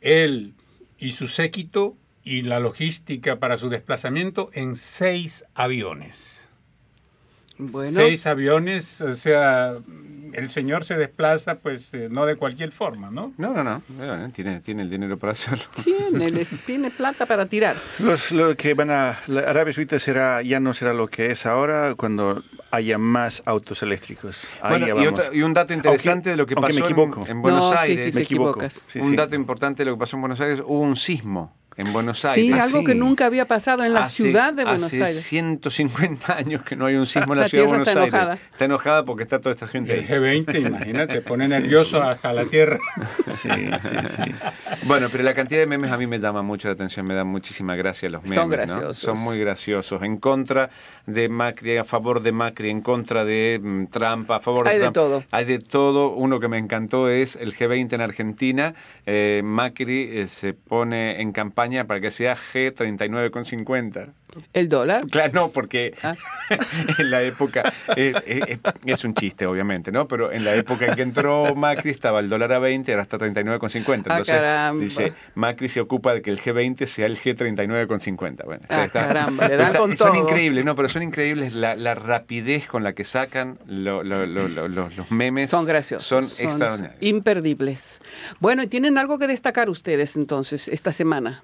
[0.01, 0.53] él
[0.99, 6.41] y su séquito y la logística para su desplazamiento en seis aviones.
[7.57, 9.75] bueno, Seis aviones, o sea,
[10.33, 13.33] el señor se desplaza pues eh, no de cualquier forma, ¿no?
[13.37, 13.81] No, no, no.
[13.89, 15.63] Bueno, tiene, tiene el dinero para hacerlo.
[15.83, 17.75] tiene, les- tiene plata para tirar.
[17.99, 19.17] Los, lo que van a...
[19.27, 23.81] La Arabia Saudita será, ya no será lo que es ahora cuando haya más autos
[23.83, 24.47] eléctricos.
[24.61, 26.79] Ahí Bueno, ya y, otra- y un dato interesante Aunque- de lo que aunque pasó
[26.79, 27.27] me en- equivoco.
[27.27, 28.05] En, Buenos No, sí, Aires.
[28.05, 28.69] sí, me equivoco.
[28.87, 29.15] Sí, un sí.
[29.15, 32.45] dato importante de lo que pasó en Buenos Aires, hubo un sismo en Buenos Aires.
[32.55, 32.97] Sí, algo que sí.
[32.97, 35.21] nunca había pasado en la Hace- ciudad de Buenos hace Aires.
[35.23, 38.13] 150 años que no hay un sismo en la, La ciudad de Buenos está Aires.
[38.13, 38.33] enojada.
[38.51, 40.05] Está enojada porque está toda esta gente El ahí.
[40.45, 42.79] G20, imagínate, pone nervioso hasta la tierra.
[43.41, 43.49] Sí,
[43.81, 44.23] sí, sí.
[44.83, 47.23] Bueno, pero la cantidad de memes a mí me llama mucho la atención, me da
[47.23, 48.35] muchísima gracia los memes.
[48.35, 48.51] Son ¿no?
[48.51, 48.97] graciosos.
[48.97, 50.01] Son muy graciosos.
[50.03, 50.69] En contra
[51.05, 54.79] de Macri, a favor de Macri, en contra de mm, Trump, a favor Hay de
[54.79, 54.93] de Trump.
[54.95, 55.23] todo.
[55.31, 56.09] Hay de todo.
[56.09, 58.73] Uno que me encantó es el G20 en Argentina.
[59.05, 64.09] Eh, Macri eh, se pone en campaña para que sea G39,50.
[64.53, 65.05] El dólar.
[65.07, 66.15] Claro, no, porque Ah.
[66.99, 67.63] en la época,
[67.97, 70.07] es, es- es un chiste obviamente, ¿no?
[70.07, 73.17] Pero en la época en que entró Macri estaba el dólar a 20, ahora está
[73.17, 73.89] 39,50.
[73.89, 74.83] Ah, Entonces caramba.
[74.83, 78.45] dice, Macri se ocupa de que el G20 sea el G39,50.
[78.45, 80.21] Bueno, Ah, está- caramba, le dan está- con Son todo.
[80.23, 84.47] increíbles, no, pero son increíbles la, la rapidez con la que sacan lo- lo- lo-
[84.47, 85.49] lo- los, los memes.
[85.49, 86.07] Son graciosos.
[86.07, 87.01] Son extraordinarios.
[87.01, 87.99] Imperdibles.
[88.39, 91.43] Bueno, ¿y tienen algo que destacar ustedes entonces esta semana?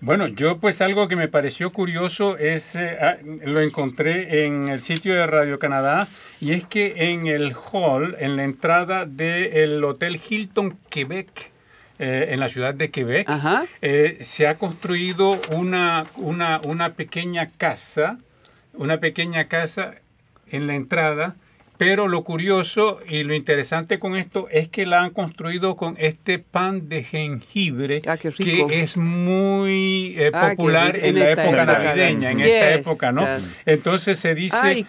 [0.00, 4.82] Bueno, yo pues algo que me pareció curioso es, eh, ah, lo encontré en el
[4.82, 6.08] sitio de Radio Canadá,
[6.40, 11.50] y es que en el hall, en la entrada del Hotel Hilton Quebec,
[11.98, 13.28] eh, en la ciudad de Quebec,
[13.82, 18.18] eh, se ha construido una, una, una pequeña casa,
[18.74, 19.96] una pequeña casa
[20.48, 21.34] en la entrada,
[21.78, 26.40] pero lo curioso y lo interesante con esto es que la han construido con este
[26.40, 28.28] pan de jengibre Ah, que
[28.82, 33.26] es muy eh, Ah, popular en, En la época navideña, en esta época, ¿no?
[33.64, 34.84] Entonces se dice Ay,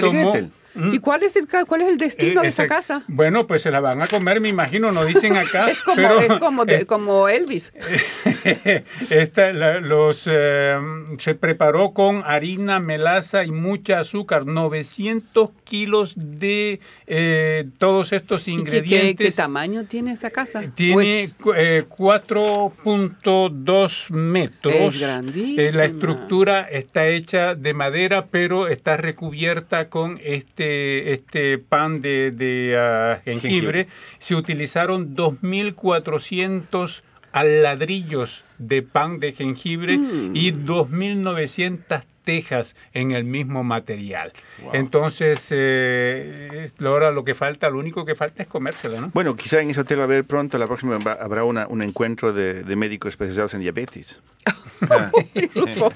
[0.00, 0.50] tomó-.
[0.78, 0.94] ¿Mm?
[0.94, 3.02] ¿Y cuál es el cuál es el destino Eh, de esa esa- casa?
[3.08, 5.66] Bueno, pues se la van a comer, me imagino, no dicen acá.
[5.70, 7.72] Es como, pero- es como, de- como Elvis.
[9.10, 10.76] Esta, la- los, eh,
[11.18, 18.44] se preparó con harina, melaza y mucha azúcar, 900 kilos de eh, todos estos ¿Y
[18.52, 19.16] qué, ingredientes.
[19.16, 20.62] qué- qué tamaño tiene esa casa?
[20.74, 24.94] Tiene Pues, cu- eh, 4.2 metros.
[24.94, 25.62] Es grandísima.
[25.62, 30.67] Eh, la estructura está hecha de madera, pero está recubierta con este,
[31.12, 33.50] este pan de, de, ah, jengibre.
[33.50, 33.88] Jengibre.
[34.18, 37.02] Se utilizaron 2.400
[37.34, 40.34] ladrillos de pan de jengibre Mm.
[40.34, 44.32] y 2.900 tejas en el mismo material.
[44.72, 49.10] Entonces, eh, ahora lo que falta, lo único que falta es comérsela, ¿no?
[49.14, 51.80] Bueno, quizá en ese hotel va a haber pronto, la próxima va- habrá una, un
[51.82, 54.20] encuentro de, de médicos especializados en diabetes.
[55.54, 55.90] Rufo.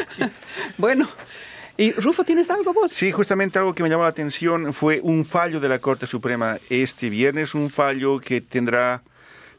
[0.78, 1.08] bueno,
[1.76, 2.90] ¿y Rufo tienes algo vos?
[2.90, 6.58] Sí, justamente algo que me llamó la atención fue un fallo de la Corte Suprema
[6.70, 9.02] este viernes, un fallo que tendrá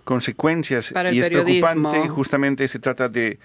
[0.03, 1.61] consecuencias Para y es periodismo.
[1.61, 2.07] preocupante.
[2.07, 3.39] Justamente se trata de,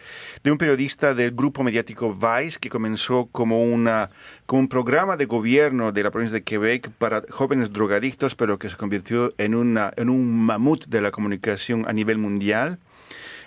[0.44, 4.10] de un periodista del grupo mediático Vice que comenzó como, una,
[4.46, 8.68] como un programa de gobierno de la provincia de Quebec para jóvenes drogadictos, pero que
[8.68, 12.78] se convirtió en, una, en un mamut de la comunicación a nivel mundial.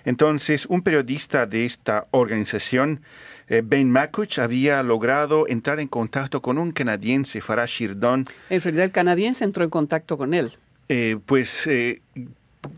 [0.03, 3.01] Entonces, un periodista de esta organización,
[3.49, 8.85] eh, Ben Makuch, había logrado entrar en contacto con un canadiense, Farah Shirdon, En realidad
[8.85, 10.53] el canadiense entró en contacto con él.
[10.89, 12.01] eh, pues eh,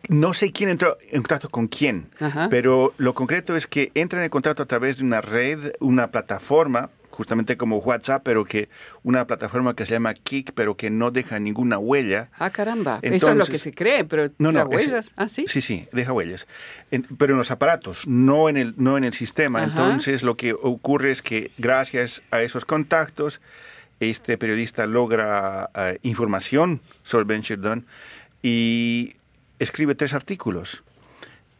[0.10, 2.48] no sé quién entró en contacto con quién, Ajá.
[2.50, 6.90] pero lo concreto es que entran en contacto a través de una red, una plataforma,
[7.18, 8.70] justamente como WhatsApp, pero que
[9.02, 12.30] una plataforma que se llama Kik, pero que no deja ninguna huella.
[12.38, 13.00] Ah, caramba.
[13.02, 15.14] Eso es lo que se cree, pero No, no, huellas.
[15.18, 15.46] Ah, sí.
[15.48, 16.48] Sí, sí, deja huellas.
[16.92, 19.64] En- pero en los aparatos, no en el, no en el sistema.
[19.64, 19.70] Ajá.
[19.72, 23.42] Entonces, lo que ocurre es que gracias a esos contactos,
[24.00, 27.86] este periodista logra eh, información sobre Ben Sheridan
[28.44, 29.16] y
[29.58, 30.84] escribe tres artículos.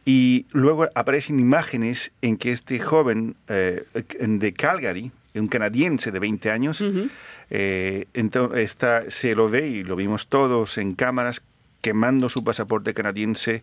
[0.04, 3.84] Y luego aparecen imágenes en que este joven eh,
[4.20, 6.84] de Calgary, un canadiense de 20 años,
[7.50, 8.06] eh,
[9.08, 11.42] se lo ve y lo vimos todos en cámaras
[11.80, 13.62] quemando su pasaporte canadiense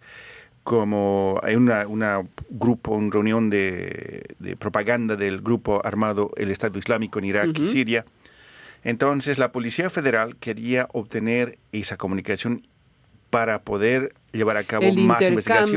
[0.64, 6.80] como hay una, una grupo, una reunión de, de propaganda del grupo armado el Estado
[6.80, 8.04] Islámico en Irak y Siria.
[8.84, 12.66] Entonces la Policía Federal quería obtener esa comunicación
[13.36, 15.30] para poder llevar a cabo El más intercambio,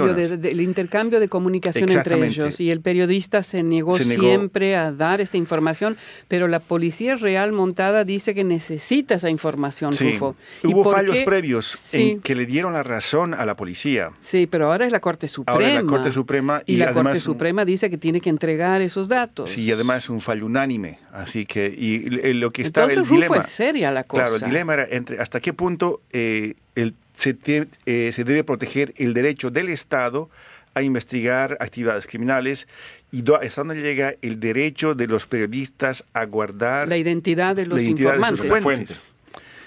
[0.09, 0.31] investigaciones.
[0.31, 2.61] de, de- el intercambio de comunicación entre ellos.
[2.61, 4.23] Y el periodista se negó, Se negó.
[4.23, 9.93] siempre a dar esta información, pero la Policía Real montada dice que necesita esa información,
[9.93, 10.11] Sí.
[10.11, 10.35] Rufo.
[10.65, 11.25] ¿Y Hubo por fallos qué?
[11.25, 12.11] previos Sí.
[12.11, 14.11] en que le dieron la razón a la policía.
[14.21, 15.55] Sí, pero ahora es la Corte Suprema.
[15.55, 18.31] Ahora es la Corte Suprema y, y la además- Corte Suprema dice que tiene que
[18.31, 19.51] entregar esos datos.
[19.51, 20.99] Sí, y además es un fallo unánime.
[21.13, 23.37] Así que, y l- lo que está Entonces, el Rufo, dilema.
[23.37, 24.25] es seria la cosa.
[24.25, 28.45] Claro, el dilema era entre hasta qué punto eh, el- se, te- eh, se debe
[28.45, 30.31] proteger el derecho del Estado
[30.75, 32.69] a investigar actividades criminales
[33.11, 37.67] y do- hasta dónde llega el derecho de los periodistas a guardar La identidad de
[37.67, 38.63] los la identidad de sus informantes.
[38.63, 39.01] fuentes.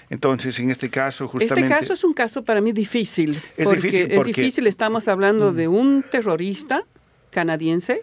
[0.08, 1.62] Entonces, en este caso, justamente...
[1.62, 3.30] Este caso es un caso para mí difícil.
[3.56, 6.84] Es porque difícil es difícil, estamos hablando de un terrorista
[7.30, 8.02] canadiense.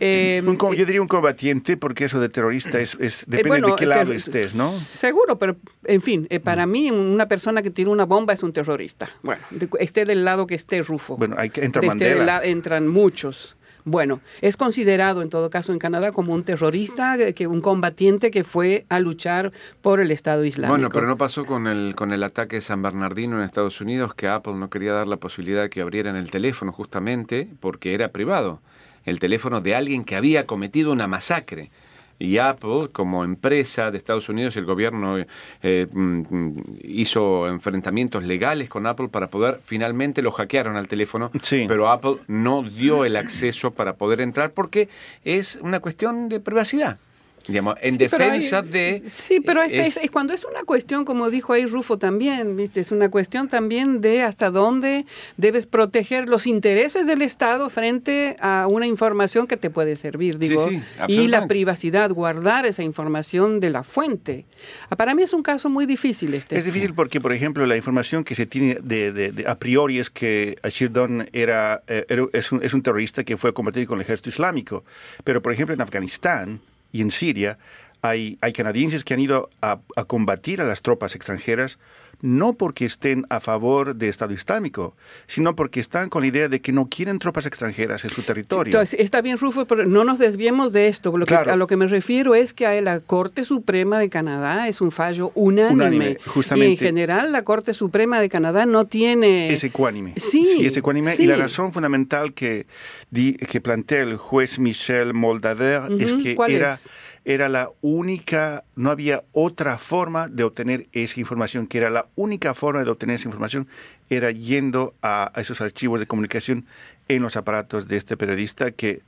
[0.00, 3.68] Eh, Un co- yo diría un combatiente, porque eso de terrorista es, es- depende bueno,
[3.68, 4.78] de qué lado estés, ¿no?
[4.78, 8.52] Seguro, pero en fin, eh, para mí una persona que tiene una bomba es un
[8.52, 9.10] terrorista.
[9.22, 11.16] Bueno, de- esté del lado que esté Rufo.
[11.16, 12.24] Bueno, hay que entra De este Mandela.
[12.40, 13.56] la- entran muchos.
[13.86, 18.30] Bueno, es considerado en todo caso en Canadá como un terrorista, eh, que un combatiente
[18.30, 20.72] que fue a luchar por el Estado Islámico.
[20.74, 24.14] Bueno, pero no pasó con el, con el ataque de San Bernardino en Estados Unidos,
[24.14, 28.08] que Apple no quería dar la posibilidad de que abrieran el teléfono justamente porque era
[28.08, 28.62] privado.
[29.04, 31.70] El teléfono de alguien que había cometido una masacre.
[32.16, 35.16] Y Apple, como empresa de Estados Unidos, el gobierno
[35.62, 36.52] eh, mm,
[36.84, 41.64] hizo enfrentamientos legales con Apple para poder, finalmente lo hackearon al teléfono, Sí.
[41.66, 44.88] pero Apple no dio el acceso para poder entrar porque
[45.24, 46.98] es una cuestión de privacidad.
[47.46, 49.02] Digamos, en Sí, hay- defensa de...
[49.06, 52.56] Sí, pero este es- es, es cuando es una cuestión, como dijo ahí Rufo también,
[52.56, 52.80] ¿viste?
[52.80, 55.04] es una cuestión también de hasta dónde
[55.36, 60.48] debes proteger los intereses del Estado frente a una información que te puede servir, Sí,
[60.48, 61.28] digo, sí, y absolutamente.
[61.28, 64.46] la privacidad, guardar esa información de la fuente.
[64.88, 66.56] Ah, Para mí es un caso muy difícil este.
[66.58, 69.98] Es difícil porque, por ejemplo, la información que se tiene de, de- de- a priori
[69.98, 73.86] es que Shirdon era, eh, era- es, un, es un terrorista que fue a combatir
[73.86, 74.82] con el ejército islámico.
[75.24, 76.60] Pero, por ejemplo, en Afganistán
[76.94, 77.58] y en Siria
[78.02, 81.80] hay, hay canadienses que han ido a, a combatir a las tropas extranjeras
[82.20, 84.96] no porque estén a favor del Estado Islámico,
[85.26, 88.70] sino porque están con la idea de que no quieren tropas extranjeras en su territorio.
[88.72, 91.16] Entonces, está bien, Rufo, pero no nos desviemos de esto.
[91.16, 91.52] Lo que- Claro.
[91.52, 94.90] a lo que me refiero es que a la Corte Suprema de Canadá es un
[94.90, 95.74] fallo unánime.
[95.74, 96.68] Unánime, justamente.
[96.68, 99.52] Y en general la Corte Suprema de Canadá no tiene...
[99.52, 100.14] Es ecuánime.
[100.16, 101.12] Sí, es ecuánime.
[101.14, 101.24] sí.
[101.24, 102.66] Y la razón fundamental que,
[103.10, 106.90] di- que plantea el juez Michel Moldaver es que ¿cuál era, es?
[107.24, 112.52] Era la única, no había otra forma de obtener esa información, que era la única
[112.52, 113.66] forma de obtener esa información,
[114.10, 116.66] era yendo a, a esos archivos de comunicación
[117.08, 119.02] en los aparatos de este periodista que,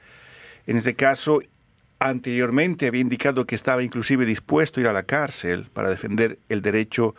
[0.67, 1.43] en este caso,
[1.99, 6.63] anteriormente había indicado que estaba inclusive dispuesto a ir a la cárcel para defender el
[6.63, 7.15] derecho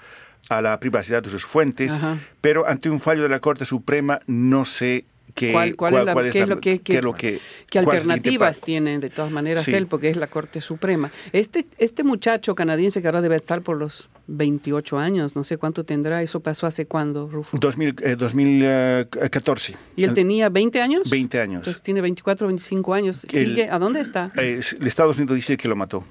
[0.49, 2.17] a la privacidad de sus fuentes, Ajá.
[2.41, 5.05] pero ante un fallo de la Corte Suprema no sé
[5.38, 7.97] qué, ¿Cuál, cuál es la- qué es lo que, qué es lo que- qué cuál
[7.97, 8.65] es el siguiente alternativas paso.
[8.65, 9.76] tiene de todas maneras Sí.
[9.76, 11.12] él, porque es la Corte Suprema.
[11.32, 15.84] Este, este muchacho canadiense que ahora debe estar por los 28 años, no sé cuánto
[15.86, 17.58] tendrá, eso pasó hace cuándo, Rufo.
[17.58, 19.76] 2000, eh, 2014.
[19.95, 21.10] ¿Y él El- tenía 20 años?
[21.10, 21.60] 20 años.
[21.60, 23.23] Entonces tiene 24, 25 años.
[23.26, 24.32] El- Sigue, ¿A dónde está?
[24.38, 26.04] Eh, el Estados Unidos dice que lo mató.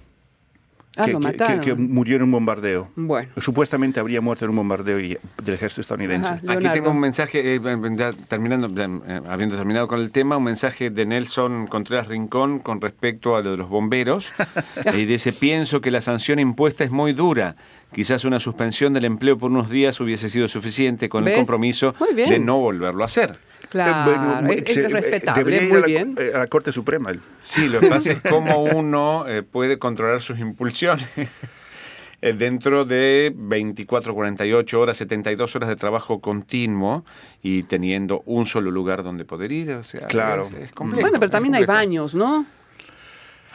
[0.96, 2.88] Ah, que, que- que- murió en un bombardeo.
[2.96, 3.28] Bueno.
[3.36, 6.28] Supuestamente habría muerto en un bombardeo y- del ejército estadounidense.
[6.30, 6.40] Ajá.
[6.52, 7.60] Aquí tengo un mensaje, eh,
[7.96, 12.60] ya terminando, ya, eh, habiendo terminado con el tema, un mensaje de Nelson Contreras Rincón
[12.60, 14.32] con respecto a lo de los bomberos.
[14.96, 17.56] y dice, pienso que la sanción impuesta es muy dura.
[17.92, 21.34] Quizás una suspensión del empleo por unos días hubiese sido suficiente con ¿Ves?
[21.34, 23.38] el compromiso de no volverlo a hacer.
[23.70, 26.14] Claro, Eh, bueno, es, se- respetable, debería ir muy a la, bien.
[26.18, 27.10] eh, a la Corte Suprema.
[27.10, 27.20] él.
[27.42, 31.06] Sí, lo que pasa es cómo uno eh, puede controlar sus impulsiones.
[32.22, 37.04] Eh, Dentro de 24, 48 horas, 72 horas de trabajo continuo
[37.42, 40.42] y teniendo un solo lugar donde poder ir, o sea, Claro.
[40.42, 41.02] es, es complejo.
[41.02, 42.46] Bueno, pero también hay baños, ¿no?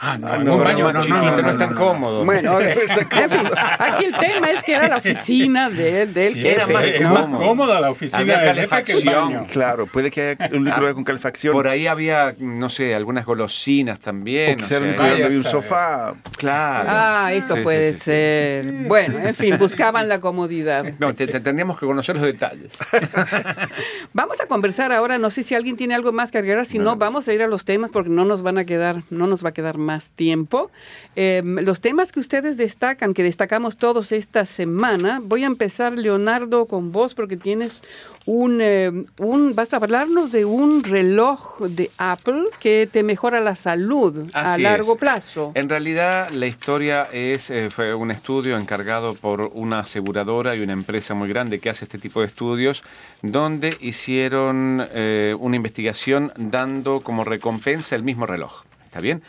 [0.04, 1.80] Ah, no, Ah, no, un baño no, no, no, chiquito, no, no, es tan no.
[1.80, 2.24] cómodo.
[2.24, 2.60] Bueno, ok.
[2.62, 3.40] en fin,
[3.78, 6.54] aquí el tema es que era la oficina de- del Sí, jefe.
[6.54, 7.28] era más Es ¿no?
[7.28, 9.32] más cómoda la oficina Había del jefe que el calefacción.
[9.34, 9.46] baño.
[9.52, 11.52] Claro, puede que haya un lugar con calefacción.
[11.52, 14.60] Por ahí había, no sé, algunas golosinas también.
[14.60, 16.14] o o sea, un hay un sofá.
[16.36, 16.88] Claro.
[16.90, 18.04] Ah, eso Sí, sí, puede sí, sí.
[18.06, 18.72] ser.
[18.88, 20.84] Bueno, en fin, buscaban la comodidad.
[20.98, 22.72] No, te- te- tendríamos que conocer los detalles.
[24.12, 26.96] Vamos a conversar ahora, no sé si alguien tiene algo más que agregar, si no,
[26.96, 29.50] vamos a ir a los temas porque no nos van a quedar, no nos va
[29.50, 30.70] a quedar más tiempo.
[31.16, 36.66] Eh, los temas que ustedes destacan, que destacamos todos esta semana, voy a empezar, Leonardo,
[36.66, 37.82] con vos porque tienes
[38.24, 43.56] un, eh, un vas a hablarnos de un reloj de Apple que te mejora la
[43.56, 44.98] salud a Así largo es.
[44.98, 45.52] plazo.
[45.54, 50.72] En realidad, la historia es eh, fue un estudio encargado por una aseguradora y una
[50.72, 52.82] empresa muy grande que hace este tipo de estudios,
[53.22, 58.62] donde hicieron eh, una investigación dando como recompensa el mismo reloj.
[58.84, 59.22] ¿Está bien?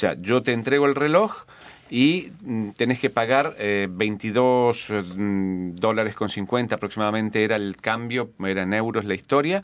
[0.00, 1.44] Sea, yo te entrego el reloj
[1.90, 7.76] y mm, tenés que pagar eh, 22 eh, mm, dólares con 50 aproximadamente era el
[7.76, 9.62] cambio, era en euros la historia,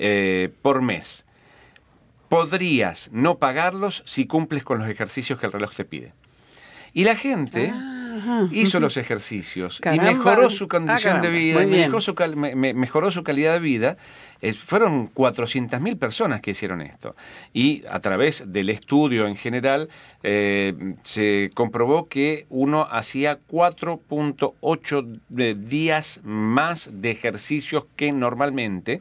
[0.00, 1.24] eh, por mes
[2.28, 6.14] podrías no pagarlos si cumples con los ejercicios que el reloj te pide.
[6.92, 7.95] Y la gente, Ah,
[8.52, 10.10] hizo los ejercicios Caramba.
[10.10, 11.38] y mejoró su condición Ah, de caramba.
[11.38, 13.96] vida, mejoró su, cal- me- me- mejoró su calidad de vida.
[14.42, 17.16] Eh, fueron 400.000 personas que hicieron esto.
[17.54, 19.88] Y a través del estudio en general
[20.22, 20.74] eh,
[21.04, 23.38] se comprobó que uno hacía
[24.20, 29.00] 4.8 de días más de ejercicios que normalmente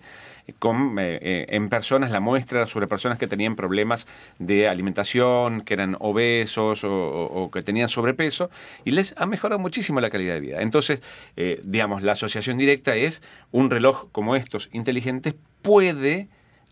[0.60, 4.08] con, eh, eh, en personas, la muestra sobre personas que tenían problemas
[4.40, 8.50] de alimentación, que eran obesos o, o- o que tenían sobrepeso,
[8.84, 10.62] y les ha mejorado muchísimo la calidad de vida.
[10.62, 11.02] Entonces,
[11.36, 13.22] eh, digamos, la asociación directa es
[13.52, 16.28] un reloj como estos inteligentes puede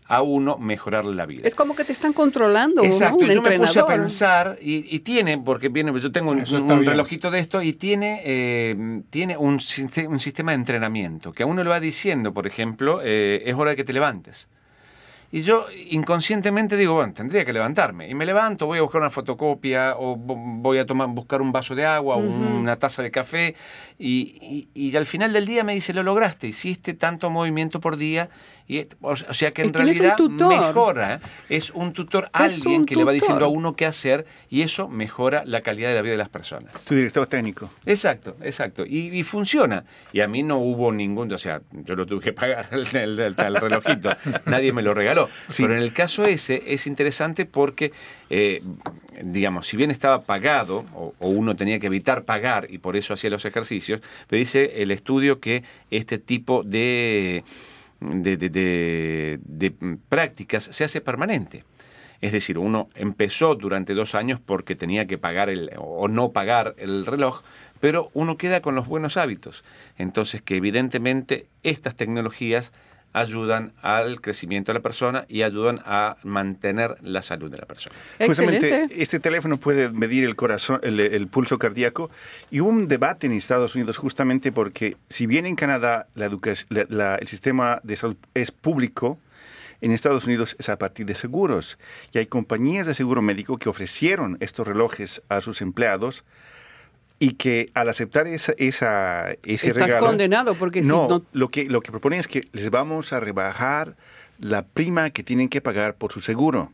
[0.06, 1.48] a uno mejorarle la vida.
[1.48, 2.86] Es como que te están controlando, ¿no?
[2.86, 6.44] Exacto, Un yo me puse a pensar y, y tiene, porque viene, yo tengo un,
[6.86, 11.46] relojito de esto y tiene, eh, tiene un, siste- un sistema de entrenamiento que a
[11.46, 14.48] uno le va diciendo, por ejemplo, eh, es hora de que te levantes.
[15.32, 18.08] Y yo inconscientemente digo, bueno, tendría que levantarme.
[18.08, 21.50] Y me levanto, voy a buscar una fotocopia o vo- voy a tomar, buscar un
[21.50, 23.56] vaso de agua o una taza de café.
[23.98, 27.96] Y, y- y al final del día me dice, lo lograste, hiciste tanto movimiento por
[27.96, 28.28] día.
[28.66, 30.48] Y, es- o sea que en realidad tutor.
[30.48, 31.20] mejora.
[31.50, 34.62] Es un tutor, Es alguien un que le va diciendo a uno qué hacer y
[34.62, 36.72] eso mejora la calidad de la vida de las personas.
[36.84, 37.70] Tu director técnico.
[37.84, 38.84] Exacto, exacto.
[38.86, 39.84] Y, y funciona.
[40.12, 43.18] Y a mí no hubo ningún, o sea, yo lo tuve que pagar el, el-
[43.20, 44.10] el- el relojito.
[44.46, 45.28] Nadie me lo regaló.
[45.56, 47.92] Pero en el caso ese es interesante porque,
[48.30, 48.62] eh,
[49.22, 53.12] digamos, si bien estaba pagado o, o uno tenía que evitar pagar y por eso
[53.14, 57.44] hacía los ejercicios, pero dice el estudio que este tipo de,
[58.04, 59.38] de,
[60.08, 61.64] prácticas se hace permanente.
[62.20, 66.74] Es decir, uno empezó durante dos años porque tenía que pagar el, o no pagar
[66.78, 67.42] el reloj,
[67.80, 69.64] pero uno queda con los buenos hábitos.
[69.98, 72.72] Entonces, que evidentemente estas tecnologías
[73.14, 77.94] ayudan al crecimiento de la persona y ayudan a mantener la salud de la persona.
[78.26, 79.02] Justamente, Excelente.
[79.02, 82.10] este teléfono puede medir el corazón, el, el pulso cardíaco.
[82.50, 86.28] Y hubo un debate en Estados Unidos justamente porque, si bien en Canadá la
[86.68, 89.18] la- la- el sistema de salud es público,
[89.80, 91.78] en Estados Unidos es a partir de seguros.
[92.12, 96.24] Y hay compañías de seguro médico que ofrecieron estos relojes a sus empleados
[97.18, 100.06] y que al aceptar esa, esa, ese Estás regalo...
[100.06, 103.20] condenado porque si no, no- lo que lo que proponen es que les vamos a
[103.20, 103.96] rebajar
[104.38, 106.72] la prima que tienen que pagar por su seguro.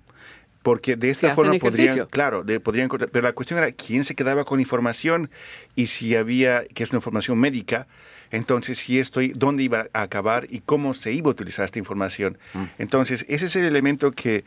[0.62, 2.09] Porque de esta forma podrían, ejercicio.
[2.09, 5.30] claro, de- podrían pero la cuestión era quién se quedaba con información
[5.74, 7.86] y si había, que es una información médica,
[8.30, 12.36] entonces si estoy, dónde iba a acabar y cómo se iba a utilizar esta información.
[12.78, 14.45] Entonces, ese es el elemento que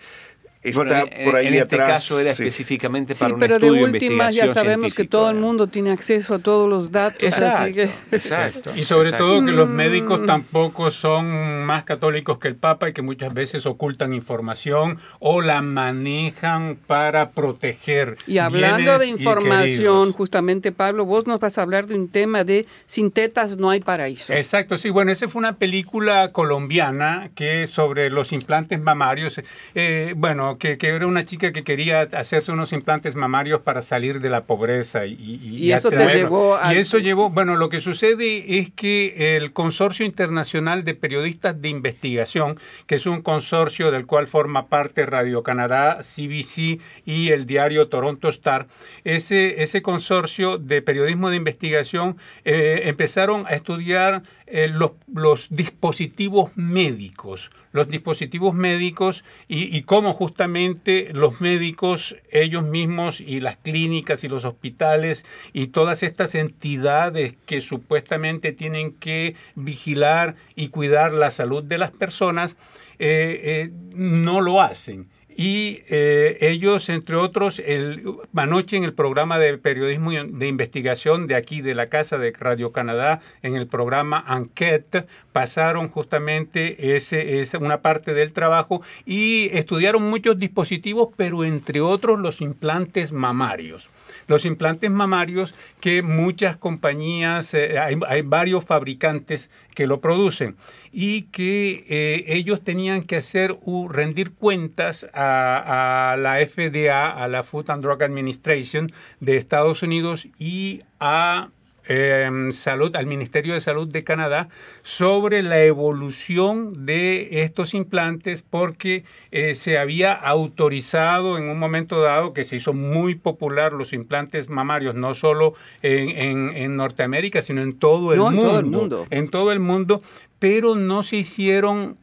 [0.64, 0.80] está.
[0.84, 1.90] Bueno, en- por ahí en este atrás.
[1.92, 2.44] caso era sí.
[2.44, 5.68] específicamente Sí, para un pero de estudio de última ya sabemos que todo el mundo
[5.68, 7.22] tiene acceso a todos los datos.
[7.22, 8.72] Exacto, así que exacto.
[8.76, 9.28] Y sobre exacto.
[9.28, 9.74] todo que los Mm.
[9.74, 15.42] médicos tampoco son más católicos que el Papa y que muchas veces ocultan información o
[15.42, 18.18] la manejan para proteger.
[18.28, 22.66] Y hablando de información, justamente Pablo, vos nos vas a hablar de un tema de
[22.86, 24.34] sin tetas no hay paraíso.
[24.34, 24.90] Exacto, sí.
[24.90, 29.42] Bueno, esa fue una película colombiana que sobre los implantes mamarios.
[29.76, 34.20] eh, bueno, que, que era una chica que quería hacerse unos implantes mamarios para salir
[34.22, 35.06] de la pobreza.
[35.06, 39.36] Y, Y eso te llevó a- Y eso llevó, bueno, lo que sucede es que
[39.38, 45.06] el Consorcio Internacional de Periodistas de Investigación, que es un consorcio del cual forma parte
[45.06, 48.68] Radio Canadá, CBC y el diario Toronto Star,
[49.04, 56.52] ese, ese consorcio de periodismo de investigación eh, empezaron a estudiar eh, los, los dispositivos
[56.56, 64.24] médicos, los dispositivos médicos y, y cómo justamente los médicos, ellos mismos y las clínicas
[64.24, 71.32] y los hospitales y todas estas entidades que supuestamente tienen que vigilar y cuidar la
[71.32, 72.56] salud de las personas,
[73.00, 75.10] eh, eh, no lo hacen.
[75.36, 78.04] Y eh, ellos, entre otros, el,
[78.36, 82.72] anoche en el programa de periodismo de investigación de aquí, de la Casa de Radio
[82.72, 90.04] Canadá, en el programa Enquete, pasaron justamente ese, esa, una parte del trabajo y estudiaron
[90.04, 93.90] muchos dispositivos, pero entre otros los implantes mamarios
[94.28, 100.56] los implantes mamarios que muchas compañías, eh, hay, varios fabricantes que lo producen
[100.92, 107.44] y que eh, ellos tenían que hacer uh, rendir cuentas a, la FDA, a la
[107.44, 111.50] Food and Drug Administration de Estados Unidos y a
[111.88, 114.50] eh, salud, al Ministerio de Salud de Canadá
[114.82, 122.34] sobre la evolución de estos implantes porque eh, se había autorizado en un momento dado
[122.34, 127.62] que se hizo muy popular los implantes mamarios, no solo en, en, en Norteamérica, sino
[127.62, 129.08] en todo el, no, mundo, en todo el mundo.
[129.10, 130.02] En todo el mundo,
[130.40, 131.98] pero no se hicieron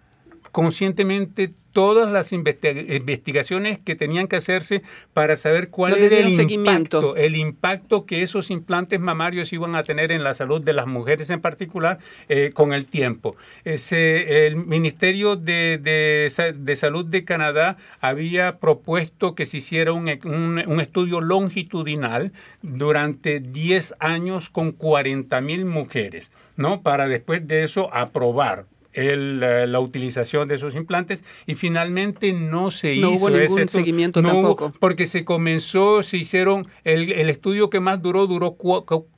[0.53, 7.37] conscientemente todas las investigaciones que tenían que hacerse para saber cuál era el impacto, el
[7.37, 11.41] impacto que esos implantes mamarios iban a tener en la salud de las mujeres en
[11.41, 11.99] particular
[12.29, 13.37] eh, con el tiempo.
[13.65, 20.81] Ese, el Ministerio de, de, Salud de Canadá había propuesto que se hiciera un, un,
[20.81, 26.83] estudio longitudinal durante 10 años con 40 mil mujeres, ¿no?
[26.83, 32.97] Para después de eso aprobar el, la utilización de esos implantes y finalmente no se
[32.97, 34.73] no hizo hubo ningún seguimiento tampoco.
[34.79, 38.57] porque se comenzó, se hicieron, el, el, estudio que más duró, duró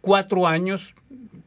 [0.00, 0.94] cuatro años,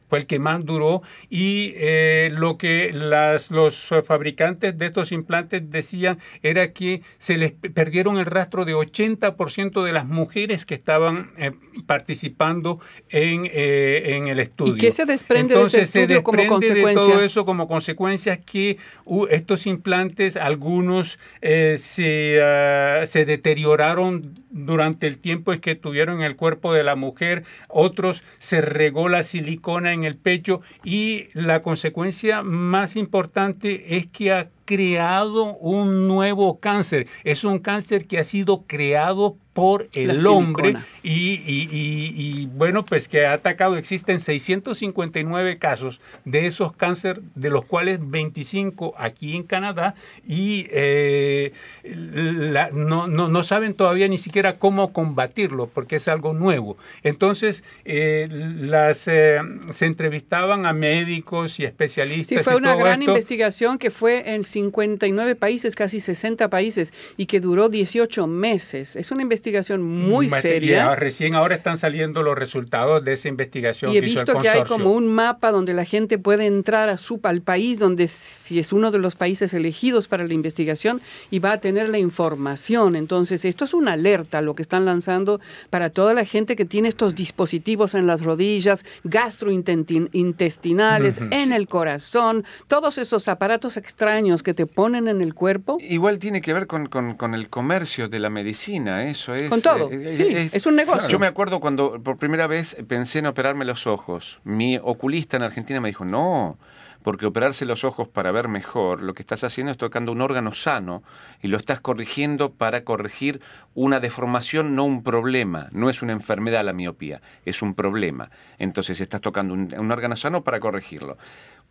[0.08, 5.70] fue el que más duró y eh, lo que las, los fabricantes de estos implantes
[5.70, 11.32] decían era que se les perdieron el rastro de 80% de las mujeres que estaban
[11.38, 11.52] eh,
[11.86, 14.74] participando en, eh, en, el estudio.
[14.76, 16.86] ¿Y qué se desprende de ese estudio como consecuencia?
[16.88, 25.06] de todo eso como consecuencia que uh, estos implantes, algunos se, ah, se deterioraron durante
[25.06, 29.95] el tiempo que estuvieron en el cuerpo de la mujer, otros se regó la silicona
[29.96, 37.06] en el pecho y la consecuencia más importante es que creado un nuevo cáncer.
[37.24, 43.24] Es un cáncer que ha sido creado por el hombre y, y, bueno, pues que
[43.24, 49.94] ha atacado, existen 659 casos de esos cánceres, de los cuales 25 aquí en Canadá
[50.28, 51.54] y eh,
[51.84, 56.76] no, no, no, saben todavía ni siquiera cómo combatirlo porque es algo nuevo.
[57.02, 59.38] Entonces, eh, las, eh,
[59.72, 62.36] se entrevistaban a médicos y especialistas.
[62.36, 67.40] Sí, fue una gran investigación que fue en 59 países, casi 60 países y que
[67.40, 68.96] duró 18 meses.
[68.96, 70.96] Es una investigación muy seria.
[70.96, 73.92] recién ahora están saliendo los resultados de esa investigación.
[73.92, 77.20] Y he visto que hay como un mapa donde la gente puede entrar a su,
[77.24, 81.52] al país, donde si es uno de los países elegidos para la investigación y va
[81.52, 82.96] a tener la información.
[82.96, 85.38] Entonces, esto es una alerta lo que están lanzando
[85.68, 92.46] para toda la gente que tiene estos dispositivos en las rodillas, gastrointestinales, en el corazón,
[92.68, 95.76] todos esos aparatos extraños que te ponen en el cuerpo.
[95.80, 99.90] Igual tiene que ver con, con, con el comercio de la medicina, eso con todo,
[99.90, 100.22] eh, sí,
[100.52, 101.08] es, un negocio.
[101.08, 104.38] Yo me acuerdo cuando por primera vez pensé en operarme los ojos.
[104.44, 106.58] Mi oculista en Argentina me dijo, no,
[107.06, 110.52] porque operarse los ojos para ver mejor, lo que estás haciendo es tocando un órgano
[110.52, 111.04] sano
[111.40, 113.40] y lo estás corrigiendo para corregir
[113.76, 115.68] una deformación, no un problema.
[115.70, 118.32] No es una enfermedad la miopía, es un problema.
[118.58, 121.16] Entonces estás tocando un, órgano sano para corregirlo.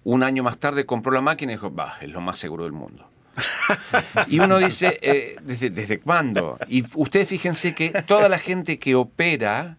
[0.05, 2.71] Un año más tarde compró la máquina y dijo, va, es lo más seguro del
[2.71, 3.05] mundo.
[4.27, 6.57] y uno dice, eh, ¿desde, ¿desde cuándo?
[6.69, 9.75] Y ustedes fíjense que toda la gente que opera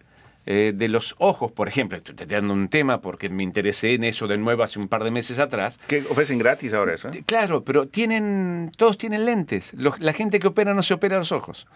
[0.49, 4.27] eh, de los ojos, por ejemplo, estoy dando un tema porque me interesé en eso
[4.27, 5.77] de nuevo hace un par de meses atrás.
[5.87, 7.09] Que ofrecen gratis ahora eso.
[7.25, 9.73] Claro, pero tienen, todos tienen lentes.
[9.75, 11.67] la gente que opera no se opera los ojos.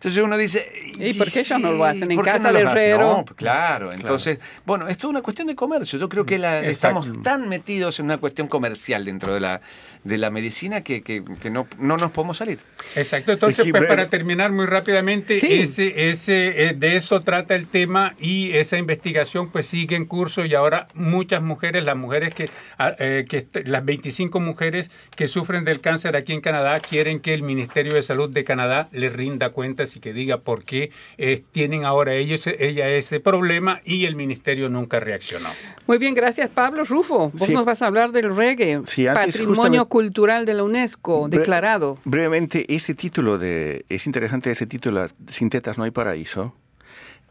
[0.00, 0.66] Entonces uno dice...
[0.98, 2.10] ¿Y por qué ellos no lo hacen?
[2.10, 3.18] En casa del herrero.
[3.18, 5.98] No, claro, entonces, bueno, es toda una cuestión de comercio.
[5.98, 9.60] Yo creo que la, estamos tan metidos en una cuestión comercial dentro de la,
[10.04, 12.58] de la medicina que, que, no, no nos podemos salir.
[12.96, 18.14] Exacto, entonces pues, para terminar muy rápidamente, ese, ese, eh, de eso trata el tema
[18.18, 22.94] y esa investigación pues sigue en curso y ahora muchas mujeres, las mujeres que, ah,
[22.98, 27.42] eh, que las 25 mujeres que sufren del cáncer aquí en Canadá quieren que el
[27.42, 31.84] Ministerio de Salud de Canadá les rinda cuentas y que diga por qué eh, tienen
[31.84, 35.50] ahora ellos, ella ese problema y el ministerio nunca reaccionó.
[35.86, 37.30] Muy bien, gracias Pablo Rufo.
[37.34, 38.80] Vos nos vas a hablar del reggae,
[39.14, 41.98] patrimonio cultural de la UNESCO, declarado.
[42.04, 46.54] Brevemente, ese título de, es interesante ese título, Sin tetas no hay paraíso,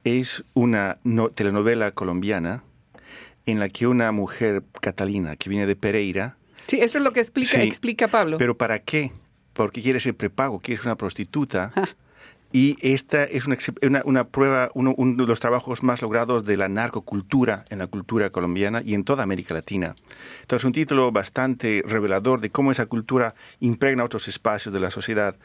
[0.04, 1.00] es una
[1.34, 2.62] telenovela colombiana
[3.48, 6.36] en la que una mujer catalina que viene de Pereira,
[6.70, 8.38] Sí, eso es lo que explica, explica Pablo.
[8.38, 9.12] Pero ¿para qué?
[9.54, 11.72] Porque quiere ser prepago, quiere ser una prostituta.
[12.52, 13.58] Y esta es una,
[14.06, 18.82] una, prueba, uno, de los trabajos más logrados de la narcocultura en la cultura colombiana
[18.84, 19.94] y en toda América Latina.
[20.42, 25.36] Entonces, un título bastante revelador de cómo esa cultura impregna otros espacios de la sociedad.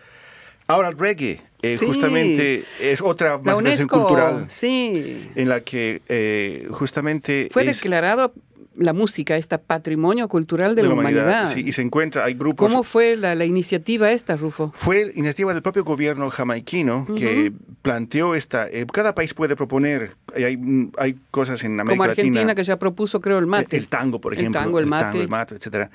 [0.66, 5.28] Ahora el reggae, eh, justamente es otra manifestación cultural sí.
[5.34, 7.50] en la que eh, justamente...
[7.52, 8.32] Fue declarado
[8.76, 11.50] la música, este patrimonio cultural de, la, humanidad.
[11.52, 12.70] Sí, y se encuentra, hay grupos...
[12.70, 14.72] ¿Cómo fue la, iniciativa esta, Rufo?
[14.74, 17.52] Fue iniciativa del propio gobierno jamaiquino que
[17.82, 18.68] planteó esta...
[18.68, 20.58] Eh, cada país puede proponer, hay,
[20.98, 23.76] hay cosas en América Como Argentina Latina, que ya propuso, creo, el mate.
[23.76, 24.60] El, tango, por ejemplo.
[24.60, 25.20] El tango, el mate.
[25.20, 25.90] El, tango, etc.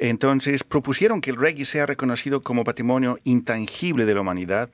[0.00, 4.70] Entonces propusieron que el reggae sea reconocido como patrimonio intangible de la humanidad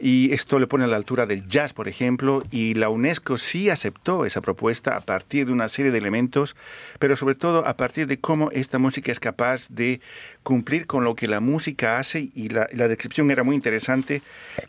[0.00, 3.70] y esto le pone a la altura del jazz, por ejemplo, y la UNESCO sí
[3.70, 6.56] aceptó esa propuesta a partir de una serie de elementos,
[6.98, 10.00] pero sobre todo a partir de cómo esta música es capaz de
[10.42, 12.30] cumplir con lo que la música hace.
[12.34, 14.22] Y la, descripción era muy interesante,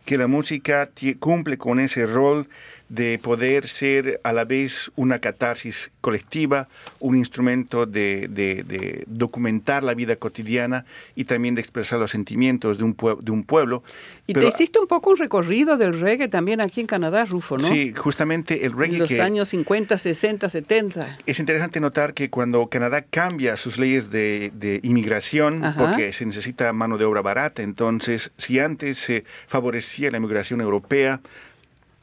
[0.06, 2.48] que la música cumple con ese rol
[2.90, 6.68] de poder ser a la vez una catarsis colectiva,
[7.00, 12.84] un instrumento de, de, documentar la vida cotidiana y también de expresar los sentimientos de
[12.84, 13.84] un, de un pueblo.
[14.28, 17.68] Y te hiciste un poco un recorrido del reggae también aquí en Canadá, Rufo, ¿no?
[17.68, 18.96] Sí, justamente el reggae.
[18.96, 21.18] En los años 50, 60, 70.
[21.26, 26.72] Es interesante notar que cuando Canadá cambia sus leyes de, de inmigración, porque se necesita
[26.74, 31.22] mano de obra barata, entonces si antes se favorecía la inmigración europea,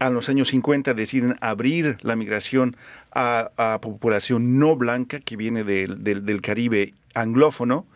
[0.03, 2.77] a los años 50 deciden abrir la migración
[3.13, 7.87] a, población no blanca que viene del, del, Caribe anglófono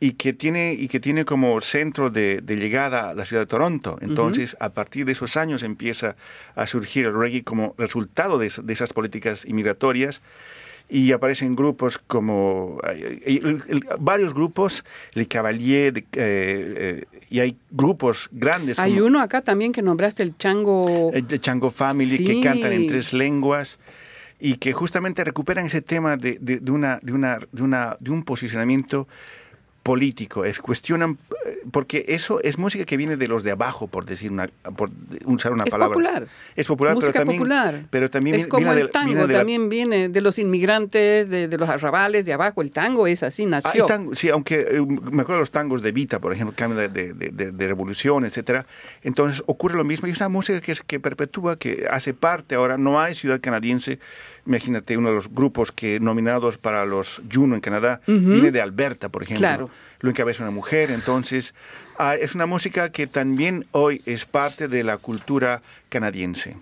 [0.00, 3.98] y que tiene y que tiene como centro de, llegada a la ciudad de Toronto.
[4.00, 6.16] Entonces, a partir de esos años empieza
[6.54, 10.22] a surgir el reggae como resultado de, de esas políticas inmigratorias
[10.88, 12.78] y aparecen grupos como
[13.98, 18.78] varios grupos, el Cavalier, eh, eh, y hay grupos grandes.
[18.78, 21.10] Hay uno acá también que nombraste el Chango.
[21.12, 23.78] El Chango Family, que cantan en tres lenguas
[24.38, 28.10] y que justamente recuperan ese tema de, de, de una, de, una, de, una, de
[28.10, 29.06] un posicionamiento
[29.82, 31.18] político, es cuestionan
[31.70, 34.90] porque eso es música que viene de los de abajo, por decir una, por
[35.24, 35.92] usar una es palabra.
[35.92, 36.26] Popular.
[36.56, 36.94] Es popular.
[36.94, 37.84] Música pero también, popular.
[37.90, 42.26] Pero también es como el tango, también viene de los inmigrantes, de, de, los arrabales
[42.26, 42.62] de abajo.
[42.62, 43.86] El tango es así, nació.
[43.88, 46.88] Ah, sí, aunque eh, me acuerdo de los tangos de Vita, por ejemplo, cambio de,
[46.88, 48.66] de, revolución, etcétera.
[49.02, 52.54] Entonces ocurre lo mismo y es una música que, es, que perpetúa, que hace parte
[52.54, 52.78] ahora.
[52.78, 53.98] No hay ciudad canadiense
[54.44, 59.08] Imagínate, uno de los grupos que nominados para los Juno en Canadá viene de Alberta,
[59.08, 59.40] por ejemplo.
[59.40, 59.70] Claro.
[60.00, 61.54] Lo encabeza una mujer, entonces
[61.98, 66.56] ah, es una música que también hoy es parte de la cultura canadiense.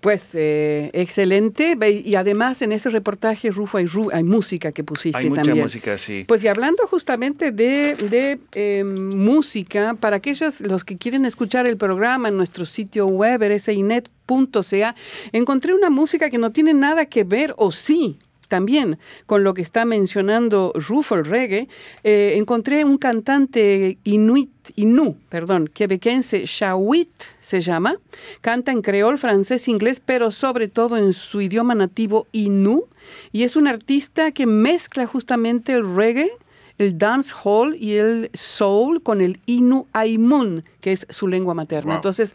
[0.00, 1.76] Pues eh, excelente.
[2.04, 6.24] Y además en ese reportaje, Rufo, hay, hay música que pusiste hay mucha música, sí.
[6.26, 11.76] Pues y hablando justamente de, de eh, música, para aquellos los que quieren escuchar el
[11.76, 14.94] programa en nuestro sitio web, rsinet.ca,
[15.32, 18.18] encontré una música que no tiene nada que ver, o sí,
[18.48, 18.98] también.
[19.26, 21.68] Con lo que está mencionando Rufo el reggae,
[22.02, 27.96] eh, encontré un cantante inuit, inú, perdón, quebequense, Shawit se llama,
[28.40, 32.86] canta en creol, francés, inglés, pero sobre todo en su idioma nativo inú,
[33.32, 36.30] y es un artista que mezcla justamente el reggae,
[36.78, 41.96] el dance hall y el soul con el Inu Aimun, que es su lengua materna.
[41.96, 42.34] Entonces,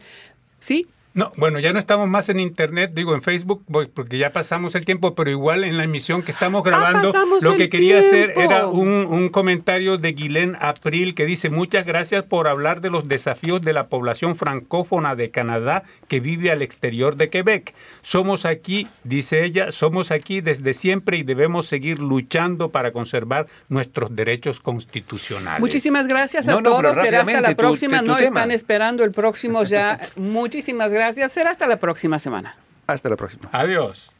[0.58, 4.74] sí, no, bueno, ya no estamos más en internet, digo en Facebook, porque ya pasamos
[4.74, 8.32] el tiempo, pero igual en la emisión que estamos ah, grabando, lo que quería hacer
[8.36, 13.62] era un, comentario de Guilén April que dice, muchas gracias por hablar de los desafíos
[13.62, 17.74] de la población francófona de Canadá que vive al exterior de Quebec.
[18.02, 24.16] Somos aquí, dice ella, somos aquí desde siempre y debemos seguir luchando para conservar nuestros
[24.16, 25.60] derechos constitucionales.
[25.60, 30.00] Muchísimas gracias a todos, será hasta la próxima, no están esperando el próximo ya.
[30.16, 31.32] Muchísimas gracias gracias.
[31.32, 32.56] Será hasta la próxima semana.
[32.86, 33.48] Hasta la próxima.
[33.52, 34.13] Adiós.